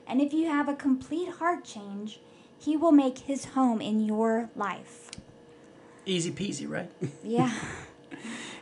and 0.06 0.20
if 0.20 0.34
you 0.34 0.48
have 0.48 0.68
a 0.68 0.76
complete 0.76 1.30
heart 1.30 1.64
change, 1.64 2.20
He 2.60 2.76
will 2.76 2.92
make 2.92 3.20
His 3.20 3.46
home 3.46 3.82
in 3.82 4.02
your 4.02 4.50
life. 4.56 5.10
Easy 6.06 6.32
peasy, 6.32 6.70
right? 6.70 6.92
Yeah. 7.24 7.54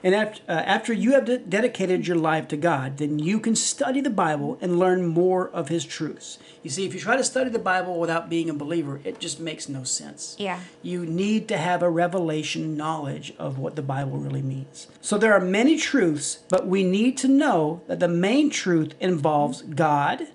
And 0.03 0.13
after, 0.13 0.41
uh, 0.47 0.51
after 0.51 0.93
you 0.93 1.13
have 1.13 1.25
de- 1.25 1.39
dedicated 1.39 2.07
your 2.07 2.17
life 2.17 2.47
to 2.49 2.57
God, 2.57 2.97
then 2.97 3.17
you 3.17 3.39
can 3.39 3.55
study 3.55 3.99
the 3.99 4.12
Bible 4.12 4.60
and 4.62 4.77
learn 4.77 5.07
more 5.07 5.49
of 5.49 5.69
His 5.69 5.86
truths. 5.86 6.38
You 6.62 6.69
see, 6.69 6.86
if 6.86 6.93
you 6.93 6.99
try 6.99 7.17
to 7.17 7.23
study 7.23 7.49
the 7.49 7.57
Bible 7.57 7.99
without 7.99 8.29
being 8.29 8.47
a 8.47 8.53
believer, 8.53 9.01
it 9.03 9.19
just 9.19 9.39
makes 9.39 9.67
no 9.67 9.83
sense. 9.83 10.36
Yeah. 10.38 10.60
You 10.83 11.03
need 11.03 11.47
to 11.47 11.57
have 11.57 11.81
a 11.81 11.89
revelation 11.89 12.77
knowledge 12.77 13.33
of 13.39 13.57
what 13.57 13.75
the 13.75 13.81
Bible 13.81 14.19
really 14.19 14.43
means. 14.43 14.88
So 15.01 15.17
there 15.17 15.33
are 15.33 15.41
many 15.41 15.77
truths, 15.77 16.39
but 16.47 16.67
we 16.67 16.83
need 16.83 17.17
to 17.17 17.27
know 17.27 17.81
that 17.88 17.99
the 17.99 18.07
main 18.07 18.51
truth 18.51 18.93
involves 18.99 19.63
God, 19.63 20.27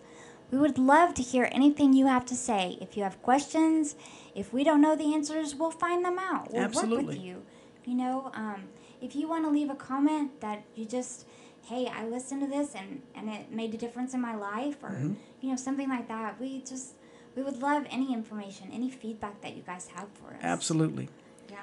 We 0.51 0.59
would 0.59 0.77
love 0.77 1.15
to 1.15 1.23
hear 1.23 1.49
anything 1.51 1.93
you 1.93 2.05
have 2.07 2.25
to 2.27 2.35
say. 2.35 2.77
If 2.81 2.97
you 2.97 3.03
have 3.03 3.21
questions, 3.23 3.95
if 4.35 4.53
we 4.53 4.63
don't 4.63 4.81
know 4.81 4.95
the 4.95 5.11
answers, 5.13 5.55
we'll 5.55 5.71
find 5.71 6.05
them 6.05 6.19
out. 6.19 6.51
We'll 6.51 6.69
work 6.69 7.07
with 7.07 7.19
you. 7.19 7.41
You 7.85 7.95
know, 7.95 8.29
um, 8.35 8.65
if 9.01 9.15
you 9.15 9.27
want 9.27 9.45
to 9.45 9.49
leave 9.49 9.69
a 9.69 9.75
comment 9.75 10.41
that 10.41 10.63
you 10.75 10.85
just, 10.85 11.25
hey, 11.69 11.87
I 11.87 12.05
listened 12.07 12.41
to 12.41 12.47
this 12.47 12.73
and, 12.75 13.01
and 13.15 13.29
it 13.29 13.51
made 13.51 13.73
a 13.73 13.77
difference 13.77 14.13
in 14.13 14.21
my 14.21 14.35
life, 14.35 14.77
or, 14.83 14.89
Mm-hmm. 14.89 15.13
you 15.41 15.49
know, 15.51 15.55
something 15.55 15.89
like 15.89 16.07
that, 16.07 16.39
we 16.41 16.61
just, 16.61 16.93
we 17.35 17.43
would 17.43 17.61
love 17.61 17.85
any 17.89 18.13
information, 18.13 18.69
any 18.73 18.89
feedback 18.89 19.41
that 19.41 19.55
you 19.55 19.61
guys 19.61 19.87
have 19.95 20.07
for 20.19 20.33
us. 20.33 20.39
Absolutely. 20.41 21.09
Yeah. 21.49 21.57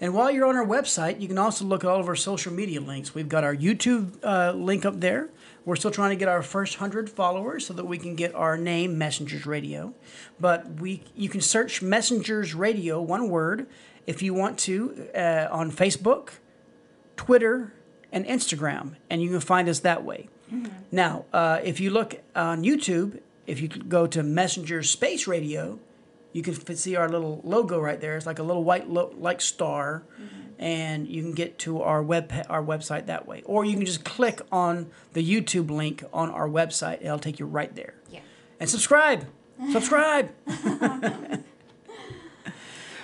And 0.00 0.12
while 0.12 0.30
you're 0.30 0.46
on 0.46 0.56
our 0.56 0.66
website, 0.66 1.20
you 1.22 1.28
can 1.28 1.38
also 1.38 1.64
look 1.64 1.82
at 1.84 1.88
all 1.88 2.00
of 2.00 2.08
our 2.08 2.16
social 2.16 2.52
media 2.52 2.80
links. 2.80 3.14
We've 3.14 3.28
got 3.28 3.44
our 3.44 3.56
YouTube 3.56 4.18
uh, 4.22 4.52
link 4.52 4.84
up 4.84 5.00
there. 5.00 5.30
We're 5.64 5.76
still 5.76 5.90
trying 5.90 6.10
to 6.10 6.16
get 6.16 6.28
our 6.28 6.42
first 6.42 6.74
hundred 6.76 7.08
followers 7.08 7.66
so 7.66 7.72
that 7.74 7.86
we 7.86 7.96
can 7.98 8.14
get 8.14 8.34
our 8.34 8.58
name, 8.58 8.98
Messengers 8.98 9.46
Radio. 9.46 9.94
But 10.38 10.80
we, 10.80 11.02
you 11.14 11.28
can 11.30 11.40
search 11.40 11.80
Messengers 11.82 12.54
Radio, 12.54 13.00
one 13.00 13.30
word, 13.30 13.66
if 14.06 14.22
you 14.22 14.34
want 14.34 14.58
to, 14.60 15.08
uh, 15.14 15.48
on 15.50 15.72
Facebook, 15.72 16.28
Twitter, 17.16 17.72
and 18.16 18.24
Instagram, 18.24 18.94
and 19.10 19.20
you 19.20 19.28
can 19.28 19.40
find 19.40 19.68
us 19.68 19.80
that 19.80 20.02
way. 20.02 20.30
Now, 20.90 21.26
uh, 21.34 21.60
if 21.62 21.80
you 21.80 21.90
look 21.90 22.18
on 22.34 22.62
YouTube, 22.62 23.20
if 23.46 23.60
you 23.60 23.68
go 23.68 24.06
to 24.06 24.22
Messenger 24.22 24.82
Space 24.84 25.26
Radio, 25.26 25.78
you 26.32 26.42
can 26.42 26.54
see 26.76 26.96
our 26.96 27.10
little 27.10 27.42
logo 27.44 27.78
right 27.78 28.00
there. 28.00 28.16
It's 28.16 28.24
like 28.24 28.38
a 28.38 28.42
little 28.42 28.64
white 28.64 28.88
lo- 28.88 29.12
like 29.18 29.42
star, 29.42 30.02
and 30.58 31.06
you 31.06 31.20
can 31.20 31.32
get 31.32 31.58
to 31.60 31.82
our 31.82 32.02
web 32.02 32.32
our 32.48 32.62
website 32.62 33.04
that 33.06 33.26
way. 33.26 33.42
Or 33.44 33.66
you 33.66 33.74
can 33.74 33.84
just 33.84 34.04
click 34.04 34.40
on 34.50 34.88
the 35.12 35.22
YouTube 35.22 35.68
link 35.68 36.02
on 36.10 36.30
our 36.30 36.48
website. 36.48 37.02
It'll 37.02 37.18
take 37.18 37.38
you 37.38 37.44
right 37.44 37.74
there. 37.74 37.94
Yeah. 38.10 38.20
And 38.58 38.70
subscribe, 38.70 39.26
subscribe. 39.72 40.30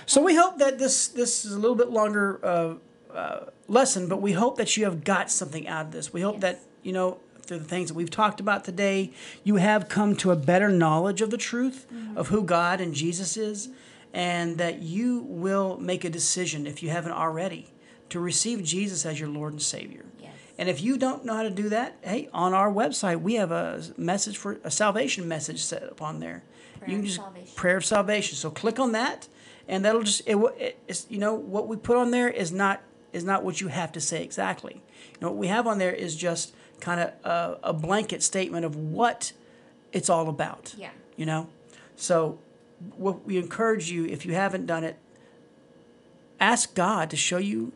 so 0.07 0.23
we 0.23 0.37
hope 0.37 0.59
that 0.59 0.79
this 0.79 1.09
this 1.09 1.45
is 1.45 1.53
a 1.53 1.59
little 1.59 1.77
bit 1.77 1.91
longer 1.91 2.41
uh, 2.43 2.75
uh, 3.15 3.51
lesson, 3.69 4.09
but 4.09 4.21
we 4.21 4.33
hope 4.33 4.57
that 4.57 4.77
you 4.77 4.85
have 4.85 5.05
got 5.05 5.31
something 5.31 5.67
out 5.69 5.87
of 5.87 5.93
this. 5.93 6.13
We 6.13 6.21
hope 6.23 6.41
that 6.41 6.61
you 6.83 6.93
know 6.93 7.19
through 7.43 7.59
the 7.59 7.65
things 7.65 7.89
that 7.89 7.95
we've 7.95 8.11
talked 8.11 8.39
about 8.41 8.65
today, 8.65 9.11
you 9.43 9.57
have 9.57 9.89
come 9.89 10.15
to 10.17 10.31
a 10.31 10.37
better 10.37 10.69
knowledge 10.69 11.21
of 11.21 11.31
the 11.31 11.37
truth 11.37 11.87
of 12.17 12.29
who 12.29 12.45
God 12.45 12.81
and 12.81 12.95
Jesus 12.95 13.37
is, 13.37 13.69
and 14.13 14.59
that 14.59 14.81
you 14.83 15.21
will 15.29 15.77
make 15.79 16.05
a 16.05 16.11
decision 16.11 16.67
if 16.67 16.83
you 16.83 16.91
haven't 16.91 17.13
already 17.13 17.69
to 18.11 18.21
receive 18.21 18.63
Jesus 18.63 19.05
as 19.07 19.19
your 19.19 19.29
Lord 19.29 19.53
and 19.55 19.63
Savior. 19.63 20.05
Yes. 20.21 20.33
And 20.59 20.69
if 20.69 20.81
you 20.83 20.97
don't 20.99 21.25
know 21.25 21.35
how 21.35 21.43
to 21.43 21.51
do 21.51 21.69
that, 21.71 21.97
hey, 22.03 22.29
on 22.33 22.53
our 22.55 22.71
website 22.73 23.21
we 23.23 23.35
have 23.35 23.51
a 23.51 23.83
message 23.97 24.37
for 24.37 24.61
a 24.63 24.71
salvation 24.71 25.27
message 25.27 25.65
set 25.65 25.83
up 25.83 26.01
on 26.03 26.21
there. 26.21 26.45
Prayer 26.79 26.91
you 26.91 26.97
can 26.97 27.01
of 27.01 27.05
just 27.07 27.17
salvation. 27.17 27.53
prayer 27.57 27.77
of 27.79 27.85
salvation. 27.85 28.37
So 28.37 28.51
click 28.51 28.79
on 28.79 28.93
that, 28.93 29.29
and 29.67 29.85
that'll 29.85 30.03
just 30.03 30.23
it, 30.27 30.37
will- 30.37 30.55
it, 30.59 30.79
it's 30.87 31.07
you 31.09 31.19
know 31.19 31.35
what 31.35 31.67
we 31.69 31.77
put 31.77 31.97
on 31.97 32.11
there 32.13 32.29
is 32.29 32.53
not 32.53 32.83
is 33.13 33.25
not 33.25 33.45
what 33.45 33.61
you 33.61 33.69
have 33.69 33.93
to 33.93 34.01
say 34.01 34.23
exactly. 34.23 34.75
You 34.75 35.19
know 35.21 35.29
what 35.29 35.37
we 35.37 35.49
have 35.49 35.67
on 35.67 35.79
there 35.79 35.93
is 35.93 36.17
just 36.17 36.55
kind 36.81 37.01
of 37.01 37.13
a, 37.25 37.59
a 37.71 37.73
blanket 37.73 38.23
statement 38.23 38.65
of 38.65 38.77
what 38.77 39.33
it's 39.93 40.11
all 40.11 40.29
about. 40.29 40.75
Yeah. 40.77 40.91
You 41.17 41.27
know, 41.27 41.49
so 41.97 42.39
what 42.97 43.25
we 43.25 43.39
encourage 43.39 43.91
you 43.91 44.07
if 44.07 44.27
you 44.27 44.35
haven't 44.35 44.67
done 44.67 44.85
it, 44.85 44.97
ask 46.41 46.75
God 46.75 47.11
to 47.11 47.17
show 47.17 47.39
you 47.39 47.73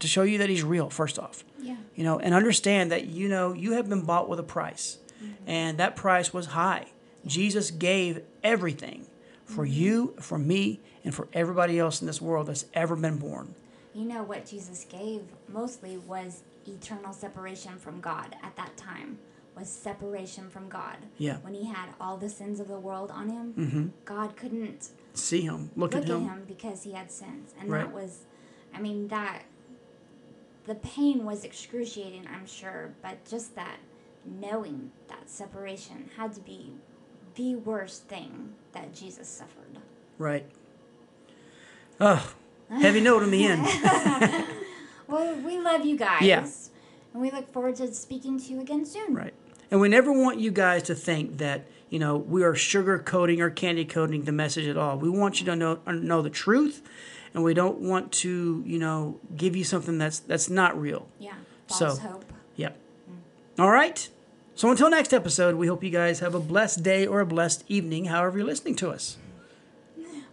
to 0.00 0.08
show 0.08 0.22
you 0.22 0.38
that 0.38 0.48
He's 0.48 0.64
real. 0.64 0.90
First 0.90 1.18
off 1.18 1.44
Yeah. 1.60 1.76
you 1.94 2.04
know, 2.04 2.18
and 2.18 2.34
understand 2.34 2.90
that 2.90 3.06
you 3.06 3.28
know 3.28 3.52
you 3.52 3.72
have 3.72 3.88
been 3.88 4.02
bought 4.02 4.28
with 4.28 4.38
a 4.38 4.44
price, 4.44 4.98
mm-hmm. 5.22 5.34
and 5.46 5.78
that 5.78 5.96
price 5.96 6.32
was 6.32 6.46
high. 6.46 6.86
Jesus 7.24 7.70
gave 7.70 8.22
everything 8.42 9.06
for 9.44 9.64
mm-hmm. 9.64 9.80
you, 9.80 10.14
for 10.20 10.38
me, 10.38 10.80
and 11.04 11.14
for 11.14 11.28
everybody 11.32 11.78
else 11.78 12.00
in 12.00 12.06
this 12.06 12.20
world 12.20 12.48
that's 12.48 12.66
ever 12.74 12.96
been 12.96 13.16
born. 13.16 13.54
You 13.94 14.04
know 14.04 14.22
what 14.22 14.46
Jesus 14.46 14.84
gave 14.88 15.22
mostly 15.48 15.98
was 15.98 16.42
eternal 16.66 17.12
separation 17.12 17.76
from 17.78 18.00
God 18.00 18.34
at 18.42 18.56
that 18.56 18.76
time. 18.76 19.18
Was 19.56 19.68
separation 19.68 20.48
from 20.48 20.70
God. 20.70 20.96
Yeah. 21.18 21.36
When 21.42 21.52
he 21.52 21.66
had 21.66 21.90
all 22.00 22.16
the 22.16 22.30
sins 22.30 22.58
of 22.58 22.68
the 22.68 22.78
world 22.78 23.10
on 23.10 23.28
him, 23.28 23.52
mm-hmm. 23.52 23.86
God 24.06 24.34
couldn't 24.36 24.88
See 25.14 25.42
him, 25.42 25.70
look, 25.76 25.92
look 25.92 26.04
at 26.04 26.08
him. 26.08 26.44
because 26.46 26.84
he 26.84 26.92
had 26.92 27.10
sins, 27.10 27.52
and 27.60 27.68
Right. 27.68 27.84
that 27.84 27.92
was, 27.92 28.20
I 28.74 28.80
mean 28.80 29.08
that. 29.08 29.42
The 30.64 30.76
pain 30.76 31.24
was 31.26 31.44
excruciating, 31.44 32.26
I'm 32.32 32.46
sure, 32.46 32.94
but 33.02 33.24
just 33.28 33.54
that 33.56 33.78
knowing 34.24 34.92
that 35.08 35.28
separation 35.28 36.08
had 36.16 36.32
to 36.34 36.40
be 36.40 36.72
the 37.34 37.56
worst 37.56 38.04
thing 38.04 38.54
that 38.72 38.94
Jesus 38.94 39.28
suffered. 39.28 39.80
Right. 40.18 40.46
Oh, 42.00 42.32
heavy 42.80 43.00
note 43.00 43.22
on 43.22 43.30
the 43.30 43.44
end. 43.46 44.46
Well, 45.08 45.36
we 45.44 45.58
love 45.58 45.84
you 45.84 45.96
guys. 45.96 46.22
Yeah. 46.22 46.46
And 47.12 47.20
we 47.20 47.30
look 47.30 47.52
forward 47.52 47.76
to 47.76 47.92
speaking 47.92 48.38
to 48.40 48.46
you 48.52 48.60
again 48.60 48.84
soon. 48.86 49.14
Right. 49.14 49.34
And 49.70 49.80
we 49.80 49.88
never 49.88 50.12
want 50.12 50.38
you 50.38 50.50
guys 50.50 50.82
to 50.84 50.94
think 50.94 51.38
that, 51.38 51.66
you 51.90 51.98
know, 51.98 52.16
we 52.16 52.42
are 52.42 52.54
sugar 52.54 52.98
coating 52.98 53.40
or 53.40 53.50
candy 53.50 53.84
coating 53.84 54.22
the 54.24 54.32
message 54.32 54.66
at 54.66 54.76
all. 54.76 54.98
We 54.98 55.10
want 55.10 55.40
you 55.40 55.46
to 55.46 55.56
know 55.56 55.78
uh, 55.86 55.92
know 55.92 56.22
the 56.22 56.30
truth 56.30 56.82
and 57.34 57.42
we 57.44 57.52
don't 57.54 57.78
want 57.80 58.12
to, 58.12 58.62
you 58.66 58.78
know, 58.78 59.18
give 59.36 59.54
you 59.56 59.64
something 59.64 59.98
that's 59.98 60.18
that's 60.20 60.48
not 60.48 60.78
real. 60.80 61.06
Yeah. 61.18 61.34
So- 61.66 61.86
False 61.88 61.98
hope. 61.98 62.24
Yep. 62.56 62.76
Mm. 63.56 63.62
All 63.62 63.70
right. 63.70 64.08
So 64.54 64.70
until 64.70 64.90
next 64.90 65.12
episode, 65.14 65.54
we 65.56 65.66
hope 65.66 65.82
you 65.82 65.88
guys 65.90 66.20
have 66.20 66.34
a 66.34 66.40
blessed 66.40 66.82
day 66.82 67.06
or 67.06 67.20
a 67.20 67.26
blessed 67.26 67.64
evening, 67.68 68.06
however 68.06 68.38
you're 68.38 68.46
listening 68.46 68.76
to 68.76 68.90
us. 68.90 69.16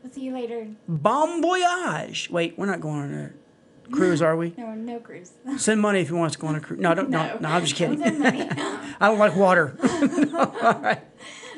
We'll 0.03 0.11
see 0.11 0.21
you 0.21 0.33
later. 0.33 0.67
Bon 0.87 1.41
voyage. 1.41 2.29
Wait, 2.31 2.57
we're 2.57 2.65
not 2.65 2.79
going 2.81 3.01
on 3.01 3.13
a 3.13 3.31
cruise, 3.91 4.21
are 4.21 4.35
we? 4.35 4.53
No, 4.57 4.73
no 4.73 4.99
cruise. 4.99 5.31
Send 5.57 5.81
money 5.81 5.99
if 6.01 6.09
you 6.09 6.15
want 6.15 6.27
us 6.31 6.35
to 6.35 6.39
go 6.39 6.47
on 6.47 6.55
a 6.55 6.59
cruise. 6.61 6.79
No, 6.79 6.93
don't, 6.93 7.09
no, 7.09 7.37
no, 7.39 7.49
I'm 7.49 7.63
just 7.63 7.75
kidding. 7.79 7.99
Send 7.99 8.19
money. 8.19 8.47
I 8.49 9.07
don't 9.07 9.19
like 9.19 9.35
water. 9.35 9.77
All 9.83 10.79
right. 10.81 11.01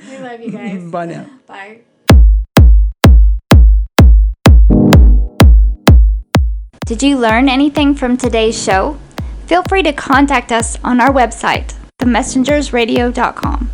we 0.09 0.17
love 0.17 0.39
you 0.41 0.51
guys. 0.51 0.91
Bye 0.91 1.05
now. 1.05 1.25
Bye. 1.47 1.81
Did 6.85 7.03
you 7.03 7.17
learn 7.17 7.47
anything 7.47 7.95
from 7.95 8.17
today's 8.17 8.61
show? 8.61 8.97
Feel 9.45 9.63
free 9.69 9.83
to 9.83 9.93
contact 9.93 10.51
us 10.51 10.77
on 10.83 10.99
our 10.99 11.11
website, 11.11 11.73
themessengersradio.com. 11.99 13.71